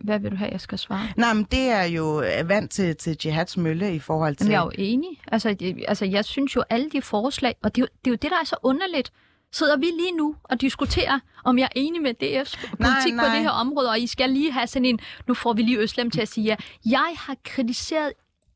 [0.00, 1.08] Hvad, vil du have, jeg skal svare?
[1.16, 4.44] Nej, men det er jo øh, vant til, til Jihads mølle i forhold til...
[4.44, 5.20] Jamen, jeg er jo enig.
[5.32, 8.12] Altså, det, altså, jeg synes jo, alle de forslag, og det er, jo, det er
[8.12, 9.12] jo det, der er så underligt,
[9.52, 13.28] sidder vi lige nu og diskuterer, om jeg er enig med DF's politik Nej, på
[13.28, 13.34] nej.
[13.34, 16.10] det her område, og I skal lige have sådan en, nu får vi lige Øslem
[16.10, 16.56] til at sige ja.
[16.86, 18.12] Jeg har kritiseret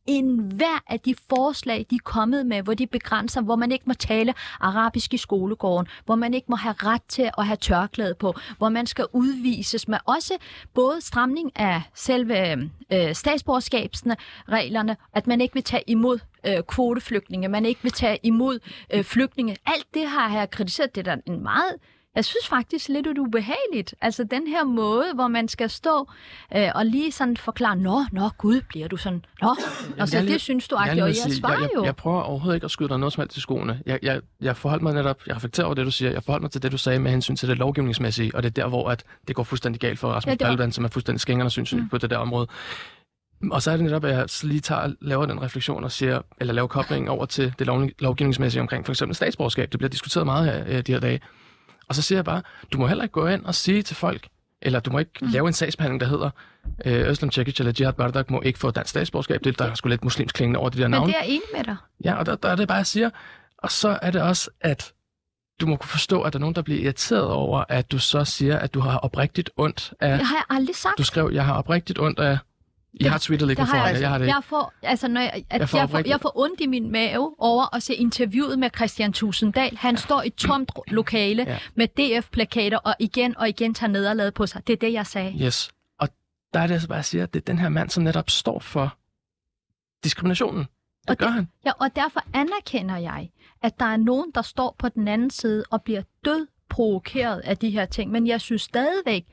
[0.07, 3.85] en hver af de forslag, de er kommet med, hvor de begrænser, hvor man ikke
[3.87, 8.15] må tale arabisk i skolegården, hvor man ikke må have ret til at have tørklæde
[8.15, 10.35] på, hvor man skal udvises med også
[10.75, 12.53] både stramning af selve
[12.93, 18.59] øh, statsborgerskabsreglerne, at man ikke vil tage imod øh, kvoteflygtninge, man ikke vil tage imod
[18.95, 19.57] øh, flygtninge.
[19.67, 20.95] Alt det har jeg kritiseret.
[20.95, 21.75] Det er da en meget
[22.17, 23.95] jeg synes faktisk lidt, er ubehageligt.
[24.01, 26.09] Altså den her måde, hvor man skal stå
[26.57, 29.49] øh, og lige sådan forklare, nå, nå, gud, bliver du sådan, nå,
[30.01, 31.81] og så jeg lige- det synes du, Jeg, at jeg, jeg sige, svarer jeg, jo.
[31.81, 33.81] jeg, jeg prøver overhovedet ikke at skyde dig noget som helst i skoene.
[33.87, 36.11] Jeg, jeg, jeg forholder mig netop, jeg reflekterer over det, du siger.
[36.11, 38.63] Jeg forholder mig til det, du sagde med hensyn til det lovgivningsmæssige, og det er
[38.63, 41.21] der, hvor at det går fuldstændig galt for Rasmus Ja, var- Paludan, som er fuldstændig
[41.21, 41.89] skængerne synes mm.
[41.89, 42.47] på det der område.
[43.51, 46.55] Og så er det netop, at jeg lige tager, laver den refleksion og siger, eller
[46.55, 49.73] laver koblingen over til det lov, lovgivningsmæssige omkring for eksempel statsborgerskab.
[49.73, 51.21] Det bliver diskuteret meget her øh, de her dage.
[51.89, 54.29] Og så siger jeg bare, du må heller ikke gå ind og sige til folk,
[54.63, 55.29] eller du må ikke mm.
[55.29, 56.31] lave en sagsbehandling, der hedder,
[56.85, 59.45] øh, Øslem Cekic eller Jihad Bardak må ikke få dansk statsborgerskab.
[59.45, 61.07] Det der er sgu lidt muslimsk klingende over de der navne.
[61.07, 61.77] Men det er enig med dig.
[62.05, 63.11] Ja, og der, der er det bare, jeg siger.
[63.59, 64.93] Og så er det også, at
[65.61, 68.25] du må kunne forstå, at der er nogen, der bliver irriteret over, at du så
[68.25, 70.19] siger, at du har oprigtigt ondt af...
[70.19, 70.99] Det har jeg aldrig sagt.
[70.99, 72.39] Du skrev, jeg har oprigtigt ondt af...
[72.95, 74.35] I har tweetet liggende har foran jeg, jeg har det ikke.
[74.35, 76.67] jeg får, altså, når jeg, at Jeg jeg, får jeg, får, jeg får ondt i
[76.67, 79.77] min mave over at se interviewet med Christian Tusinddal.
[79.77, 81.53] Han står i et tomt lokale Ja.
[81.53, 81.59] ja.
[81.75, 84.67] med DF-plakater og igen og igen tager nederlaget på sig.
[84.67, 85.33] Det er det, jeg sagde.
[85.43, 85.71] Yes.
[85.99, 86.09] Og
[86.55, 88.31] der er det altså bare, jeg siger, at det er den her mand, som netop
[88.31, 88.97] står for
[90.05, 90.59] diskriminationen.
[91.03, 91.49] Det Og gør det- han.
[91.67, 93.31] Ja, og derfor anerkender jeg,
[93.63, 97.57] at der er nogen, der står på den anden side og bliver død provokeret af
[97.59, 98.11] de her ting.
[98.11, 99.25] Men jeg synes stadigvæk,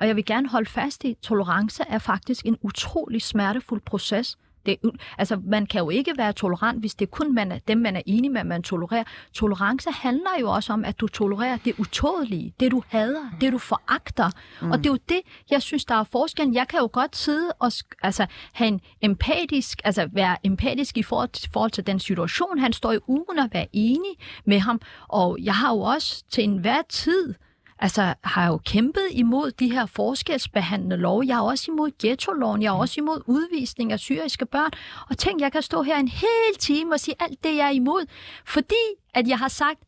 [0.00, 4.38] og jeg vil gerne holde fast i, tolerance er faktisk en utrolig smertefuld proces.
[4.66, 4.76] Det,
[5.18, 7.96] altså, man kan jo ikke være tolerant, hvis det er kun man er, dem, man
[7.96, 9.04] er enig med, man tolererer.
[9.32, 13.58] Tolerance handler jo også om, at du tolererer det utålige, det du hader, det du
[13.58, 14.30] foragter.
[14.62, 14.70] Mm.
[14.70, 15.20] Og det er jo det,
[15.50, 16.54] jeg synes, der er forskellen.
[16.54, 17.72] Jeg kan jo godt sidde og
[18.02, 22.72] altså, have en empatisk, altså være empatisk i forhold til, forhold til den situation, han
[22.72, 24.80] står i ugen og være enig med ham.
[25.08, 27.34] Og jeg har jo også til enhver tid
[27.78, 31.24] altså, har jo kæmpet imod de her forskelsbehandlende lov.
[31.26, 32.62] Jeg er også imod ghetto-loven.
[32.62, 34.70] Jeg er også imod udvisning af syriske børn.
[35.10, 37.70] Og tænk, jeg kan stå her en hel time og sige alt det, jeg er
[37.70, 38.06] imod.
[38.46, 38.74] Fordi
[39.14, 39.78] at jeg har sagt,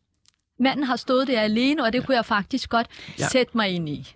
[0.59, 2.87] manden har stået der alene, og det kunne jeg faktisk godt
[3.19, 3.27] Ja.
[3.27, 4.13] sætte mig ind i.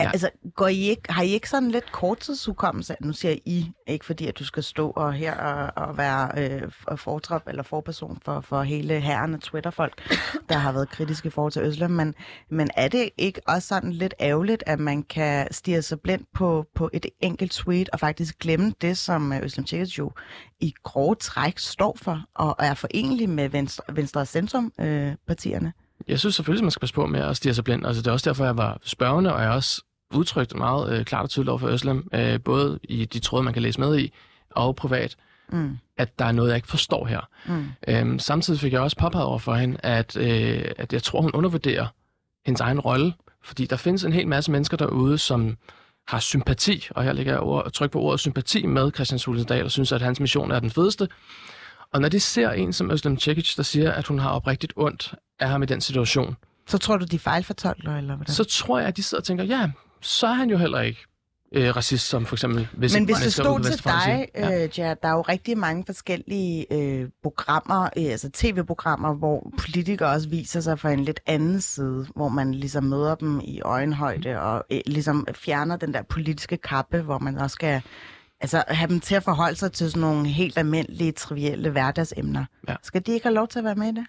[0.00, 0.10] Ja.
[0.10, 2.96] Altså, går I ikke, har I ikke sådan lidt korttidshukommelse?
[3.00, 6.96] Nu siger I, ikke fordi, at du skal stå og her og, og være øh,
[6.96, 10.12] fortrop eller forperson for, for hele herren af Twitter-folk,
[10.48, 12.14] der har været kritiske i forhold til Øslem, men,
[12.50, 16.66] men er det ikke også sådan lidt ærgerligt, at man kan stige sig blind på,
[16.74, 20.12] på et enkelt tweet og faktisk glemme det, som øh, Øslem Tjekkes jo
[20.60, 25.10] i grove træk står for og er forenlig med Venstre, Venstre og Centrum-partierne?
[25.10, 25.72] Øh, partierne?
[26.08, 27.86] Jeg synes selvfølgelig, man skal passe på med at stige sig blind.
[27.86, 29.82] Altså, det er også derfor, jeg var spørgende, og jeg også
[30.14, 33.52] udtrykt meget øh, klart og tydeligt over for Øslem, øh, både i de tråde, man
[33.52, 34.12] kan læse med i,
[34.50, 35.16] og privat,
[35.48, 35.78] mm.
[35.96, 37.20] at der er noget, jeg ikke forstår her.
[37.46, 37.66] Mm.
[37.88, 41.30] Øhm, samtidig fik jeg også påpeget over for hende, at, øh, at jeg tror, hun
[41.32, 41.86] undervurderer
[42.46, 45.56] hendes egen rolle, fordi der findes en hel masse mennesker derude, som
[46.08, 49.70] har sympati, og her lægger jeg ord, tryk på ordet sympati med Christian Sulensdal, og
[49.70, 51.08] synes, at hans mission er den fedeste.
[51.96, 55.14] Og når de ser en som Özlem Cekic, der siger, at hun har oprigtigt ondt
[55.40, 56.36] af ham i den situation,
[56.66, 58.34] Så tror du, de fejlfortolker, eller hvordan?
[58.34, 59.70] så tror jeg, at de sidder og tænker, ja,
[60.00, 61.00] så er han jo heller ikke
[61.52, 62.68] øh, racist, som for eksempel...
[62.72, 64.68] Hvis Men hvis det stod til dig, siger.
[64.78, 64.92] ja.
[64.92, 70.28] øh, der er jo rigtig mange forskellige øh, programmer, øh, altså tv-programmer, hvor politikere også
[70.28, 74.64] viser sig fra en lidt anden side, hvor man ligesom møder dem i øjenhøjde og
[74.70, 77.82] øh, ligesom fjerner den der politiske kappe, hvor man også skal
[78.40, 82.44] altså, have dem til at forholde sig til sådan nogle helt almindelige, trivielle hverdagsemner.
[82.68, 82.76] Ja.
[82.82, 84.06] Skal de ikke have lov til at være med i det?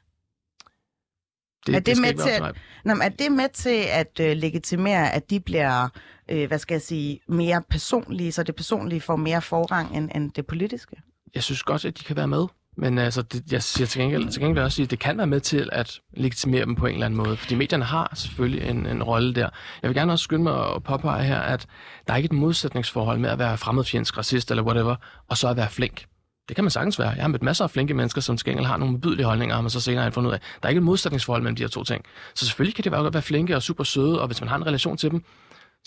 [1.68, 2.54] det, er det skal med til mig.
[2.86, 5.90] Nå, er det med til at øh, legitimere, at de bliver,
[6.30, 10.32] øh, hvad skal jeg sige, mere personlige, så det personlige får mere forrang end, end
[10.32, 10.96] det politiske?
[11.36, 12.46] jeg synes godt, at de kan være med.
[12.78, 15.40] Men altså, det, jeg siger til gengæld, til gengæld også at det kan være med
[15.40, 17.38] til at legitimere dem på en eller anden måde.
[17.38, 19.50] Fordi medierne har selvfølgelig en, en rolle der.
[19.82, 21.68] Jeg vil gerne også skynde mig at påpege her, at
[22.08, 24.96] der er ikke et modsætningsforhold med at være fremmedfjendsk, racist eller whatever,
[25.30, 26.06] og så at være flink.
[26.48, 27.10] Det kan man sagtens være.
[27.10, 29.64] Jeg har mødt masser af flinke mennesker, som til gengæld har nogle modbydelige holdninger, og
[29.64, 30.40] man så senere har fundet ud af.
[30.40, 32.06] Der er ikke et modsætningsforhold mellem de her to ting.
[32.36, 34.56] Så selvfølgelig kan det være godt være flinke og super søde, og hvis man har
[34.56, 35.24] en relation til dem,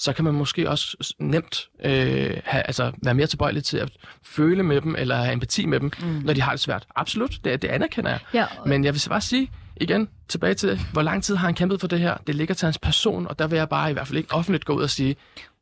[0.01, 3.91] så kan man måske også nemt øh, have, altså, være mere tilbøjelig til at
[4.23, 6.07] føle med dem, eller have empati med dem, mm.
[6.25, 6.87] når de har det svært.
[6.97, 8.21] Absolut, det, det anerkender jeg.
[8.35, 11.81] Ja, Men jeg vil bare sige igen, tilbage til, hvor lang tid har han kæmpet
[11.81, 12.17] for det her?
[12.27, 14.65] Det ligger til hans person, og der vil jeg bare i hvert fald ikke offentligt
[14.65, 15.17] gå ud og sige,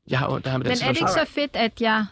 [0.09, 1.21] jeg har ondt af ham i den Men er det situation.
[1.23, 2.07] ikke så fedt, at jeg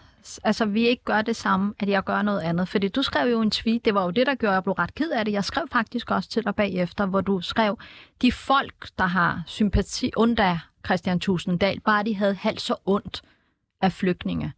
[0.44, 2.68] altså, vi ikke gør det samme, at jeg gør noget andet?
[2.68, 4.72] Fordi du skrev jo en tweet, det var jo det, der gjorde, at jeg blev
[4.72, 5.32] ret ked af det.
[5.32, 7.78] Jeg skrev faktisk også til dig bagefter, hvor du skrev,
[8.22, 13.22] de folk, der har sympati ondt af Christian Tusinddal, bare de havde halvt så ondt
[13.82, 14.52] af flygtninge.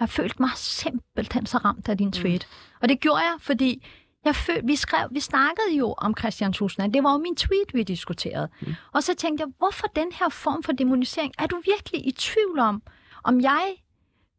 [0.00, 2.46] Jeg følte mig simpelthen så ramt af din tweet.
[2.50, 2.76] Mm.
[2.82, 3.86] Og det gjorde jeg, fordi
[4.24, 6.94] jeg føl, vi, skrev, vi snakkede jo om Christian Tusinddal.
[6.94, 8.48] Det var jo min tweet, vi diskuterede.
[8.60, 8.74] Mm.
[8.92, 11.32] Og så tænkte jeg, hvorfor den her form for demonisering?
[11.38, 12.82] Er du virkelig i tvivl om,
[13.24, 13.62] om jeg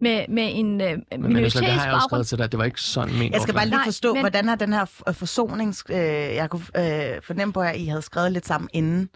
[0.01, 2.09] med, med en øh, Men, men Øslem, det har jeg også minoritetsbaggrund...
[2.09, 4.21] skrevet til dig, det var ikke sådan ment Jeg skal bare lige Nej, forstå, men-
[4.21, 5.83] hvordan er den her forsonings...
[5.89, 9.09] Øh, jeg kunne øh, fornemme på, at I havde skrevet lidt sammen inden.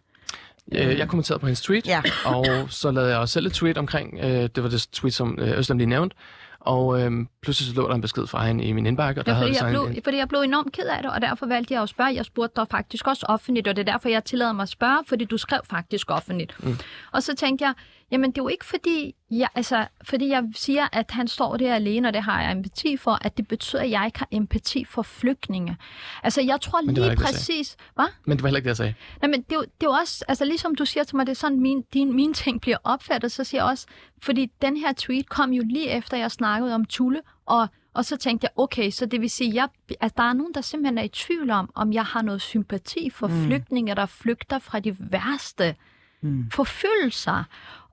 [0.72, 2.02] Øh, Jeg kommenterede på hendes tweet, Ja.
[2.26, 5.38] og så lavede jeg også selv et tweet omkring, øh, det var det tweet, som
[5.42, 6.16] øh, Øslem lige nævnte,
[6.60, 7.12] og øh,
[7.42, 9.46] pludselig så lå der en besked fra hende i min indbakke, og der Ja, havde
[9.46, 11.46] fordi, det så jeg en, blev, fordi jeg blev enormt ked af det, og derfor
[11.46, 12.16] valgte jeg at spørge.
[12.16, 15.04] Jeg spurgte dig faktisk også offentligt, og det er derfor, jeg tillader mig at spørge,
[15.08, 16.56] fordi du skrev faktisk offentligt.
[16.64, 16.78] Mm.
[17.12, 17.74] Og så tænkte jeg,
[18.12, 21.76] Jamen, det er jo ikke fordi jeg, altså, fordi jeg siger, at han står der
[21.76, 24.86] alene, og det har jeg empati for, at det betyder, at jeg ikke har empati
[24.86, 25.78] for flygtninge.
[26.24, 27.78] Altså, jeg tror lige ikke præcis...
[27.96, 28.06] Hvad?
[28.26, 28.94] Men det var heller ikke det, jeg sagde.
[29.22, 31.32] Nej, men det, er jo- det er også, altså ligesom du siger til mig, det
[31.32, 33.88] er sådan, min, din, mine ting bliver opfattet, så siger jeg også,
[34.22, 38.18] fordi den her tweet kom jo lige efter, jeg snakkede om Tulle, og, og så
[38.18, 39.68] tænkte jeg, okay, så det vil sige, jeg,
[40.02, 43.10] at der er nogen, der simpelthen er i tvivl om, om jeg har noget sympati
[43.10, 43.46] for mm.
[43.46, 45.76] flygtninge, der flygter fra de værste
[46.22, 46.52] Mm.
[46.52, 47.44] forfølgelser.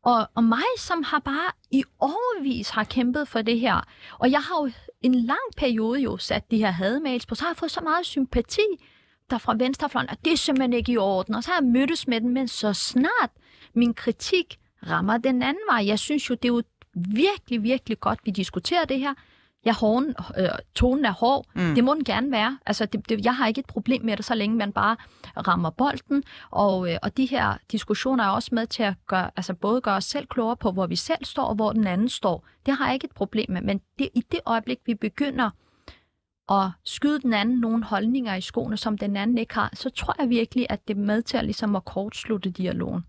[0.07, 3.81] Og, og mig, som har bare i overvis har kæmpet for det her,
[4.19, 4.71] og jeg har jo
[5.03, 8.07] en lang periode jo sat de her hademails på, så har jeg fået så meget
[8.07, 8.67] sympati
[9.31, 11.35] der fra venstrefløjen, at det er simpelthen ikke i orden.
[11.35, 13.31] Og så har jeg mødtes med den, men så snart
[13.75, 15.87] min kritik rammer den anden vej.
[15.87, 16.63] Jeg synes jo, det er jo
[16.95, 19.15] virkelig, virkelig godt, vi diskuterer det her.
[19.67, 21.47] Ja, hården, øh, tonen er hård.
[21.55, 21.75] Mm.
[21.75, 22.59] Det må den gerne være.
[22.67, 24.97] Altså, det, det, jeg har ikke et problem med det, så længe man bare
[25.37, 26.23] rammer bolden.
[26.51, 29.97] Og, øh, og de her diskussioner er også med til at gøre, altså både gøre
[29.97, 32.47] os selv klogere på, hvor vi selv står, og hvor den anden står.
[32.67, 33.61] Det har jeg ikke et problem med.
[33.61, 35.51] Men det, i det øjeblik, vi begynder
[36.51, 40.15] at skyde den anden nogle holdninger i skoene, som den anden ikke har, så tror
[40.19, 43.05] jeg virkelig, at det er med til at, ligesom at kortslutte dialogen.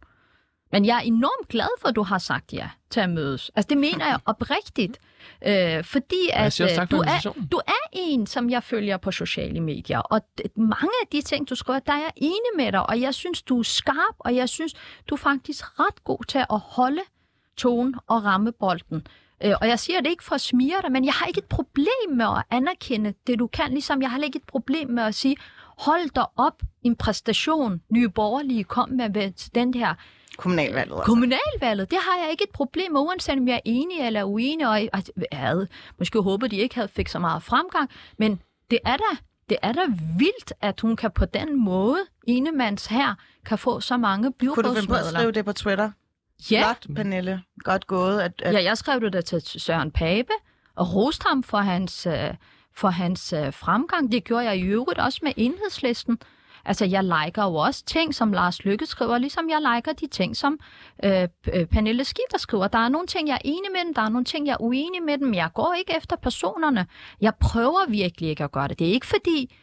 [0.71, 3.51] Men jeg er enormt glad for, at du har sagt ja til at mødes.
[3.55, 4.99] Altså, det mener jeg oprigtigt.
[5.47, 8.97] Øh, fordi at siger tak øh, for du, er, du er en, som jeg følger
[8.97, 9.99] på sociale medier.
[9.99, 10.21] Og
[10.55, 12.89] mange af de ting, du skriver, der er jeg enig med dig.
[12.89, 14.73] Og jeg synes, du er skarp, og jeg synes,
[15.09, 17.01] du er faktisk ret god til at holde
[17.57, 19.07] tonen og ramme bolden.
[19.43, 21.45] Øh, og jeg siger det ikke for at smire dig, men jeg har ikke et
[21.45, 23.69] problem med at anerkende det, du kan.
[23.69, 25.37] Ligesom jeg har ikke et problem med at sige,
[25.77, 29.95] hold dig op, en præstation, nye borgerlige kom med ved til den her
[30.37, 31.05] Kommunalvalget altså.
[31.05, 34.67] Kommunalvalget, det har jeg ikke et problem med, uanset om jeg er enig eller uenig,
[34.67, 34.89] og jeg
[35.31, 35.67] jeg havde
[35.99, 39.17] måske håbet, de ikke havde fik så meget fremgang, men det er da,
[39.49, 39.81] det er da
[40.17, 43.15] vildt, at hun kan på den måde, enemands her,
[43.45, 45.19] kan få så mange Kunne du finde på at byrådsmedlemmer.
[45.19, 45.91] skrive det på Twitter?
[46.51, 47.41] Ja, Godt, Pernille.
[47.59, 48.19] Godt gået.
[48.19, 48.53] At, at...
[48.53, 50.33] ja, jeg skrev det da til Søren Pape,
[50.75, 52.33] og roste ham for hans, øh,
[52.75, 54.11] for hans øh, fremgang.
[54.11, 56.19] Det gjorde jeg i øvrigt også med enhedslisten.
[56.67, 60.37] Altså, jeg liker jo også ting, som Lars Lykke skriver, ligesom jeg liker de ting,
[60.37, 60.59] som
[61.03, 62.67] øh, øh Pernille Skifter skriver.
[62.67, 64.61] Der er nogle ting, jeg er enig med dem, der er nogle ting, jeg er
[64.61, 65.33] uenig med dem.
[65.33, 66.87] Jeg går ikke efter personerne.
[67.21, 68.79] Jeg prøver virkelig ikke at gøre det.
[68.79, 69.55] Det er ikke fordi,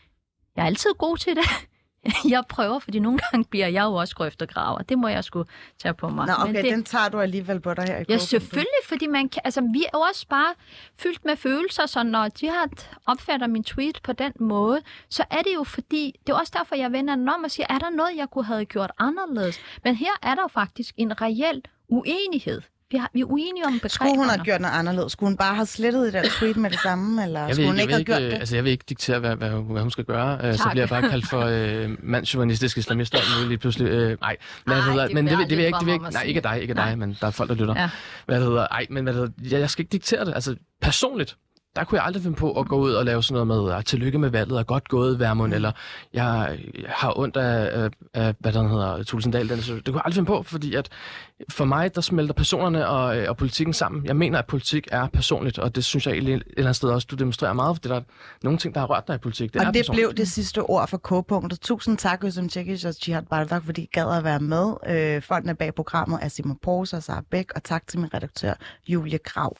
[0.56, 1.68] jeg er altid god til det.
[2.34, 4.78] Jeg prøver, fordi nogle gange bliver jeg jo også grøftegraver.
[4.78, 5.44] Det må jeg sgu
[5.78, 6.26] tage på mig.
[6.26, 9.06] Nå, okay, Men det, den tager du alligevel på dig her i Ja, selvfølgelig, fordi
[9.06, 10.54] man kan, altså, vi er jo også bare
[10.98, 12.68] fyldt med følelser, så når de har
[13.06, 16.74] opfatter min tweet på den måde, så er det jo fordi, det er også derfor,
[16.74, 19.60] jeg vender den om og siger, er der noget, jeg kunne have gjort anderledes?
[19.84, 22.60] Men her er der faktisk en reel uenighed.
[22.94, 23.90] Vi, har, vi er uenige om begreberne.
[23.90, 25.12] Skulle hun have gjort noget anderledes?
[25.12, 27.66] Skulle hun bare have slettet det der tweet med det samme, eller Jeg vil, skulle
[27.68, 28.32] hun jeg, ikke have ikke, gjort det?
[28.38, 30.38] altså, jeg vil ikke diktere, hvad, hvad, hvad hun skal gøre.
[30.44, 30.70] Øh, så Tak.
[30.70, 33.88] bliver jeg bare kaldt for øh, mandsjuvenistisk islamist og muligt lige pludselig.
[33.88, 35.78] Øh, nej, hvad Ej, det hedder, det men det, vil- jeg det vil jeg ikke.
[35.78, 36.88] Det vil ikke nej, ikke dig, ikke Nej.
[36.88, 37.74] dig, men der er folk, der lytter.
[37.80, 37.90] Ja.
[38.26, 40.34] Hvad det hedder, ej, men hvad det hedder, jeg, jeg skal ikke diktere det.
[40.34, 41.36] Altså, personligt,
[41.76, 43.84] der kunne jeg aldrig finde på at gå ud og lave sådan noget med, ah,
[43.84, 45.54] tillykke med valget, og godt gået, Værmund, Mm.
[45.56, 45.72] eller
[46.12, 49.48] jeg, har ondt af, af, af hvad der hedder, Tulsendal.
[49.48, 50.88] Den, så det kunne jeg aldrig finde på, fordi at
[51.50, 54.06] for mig, der smelter personerne og, øh, og politikken sammen.
[54.06, 56.88] Jeg mener, at politik er personligt, og det synes jeg egentlig et eller andet sted
[56.88, 58.02] også, du demonstrerer meget, for det er der
[58.42, 59.52] nogle ting, der har rørt dig i politik.
[59.54, 60.06] Det er Og det personligt.
[60.08, 61.60] blev det sidste ord for K-punktet.
[61.60, 64.72] Tusind tak, Øsem Tjekic og Jihad Bardak, fordi I gad at være med.
[64.88, 68.52] Øh, folkene bag programmet er Simon Porser og Sara Bæk, og tak til min redaktør,
[68.88, 69.56] Julie Grav.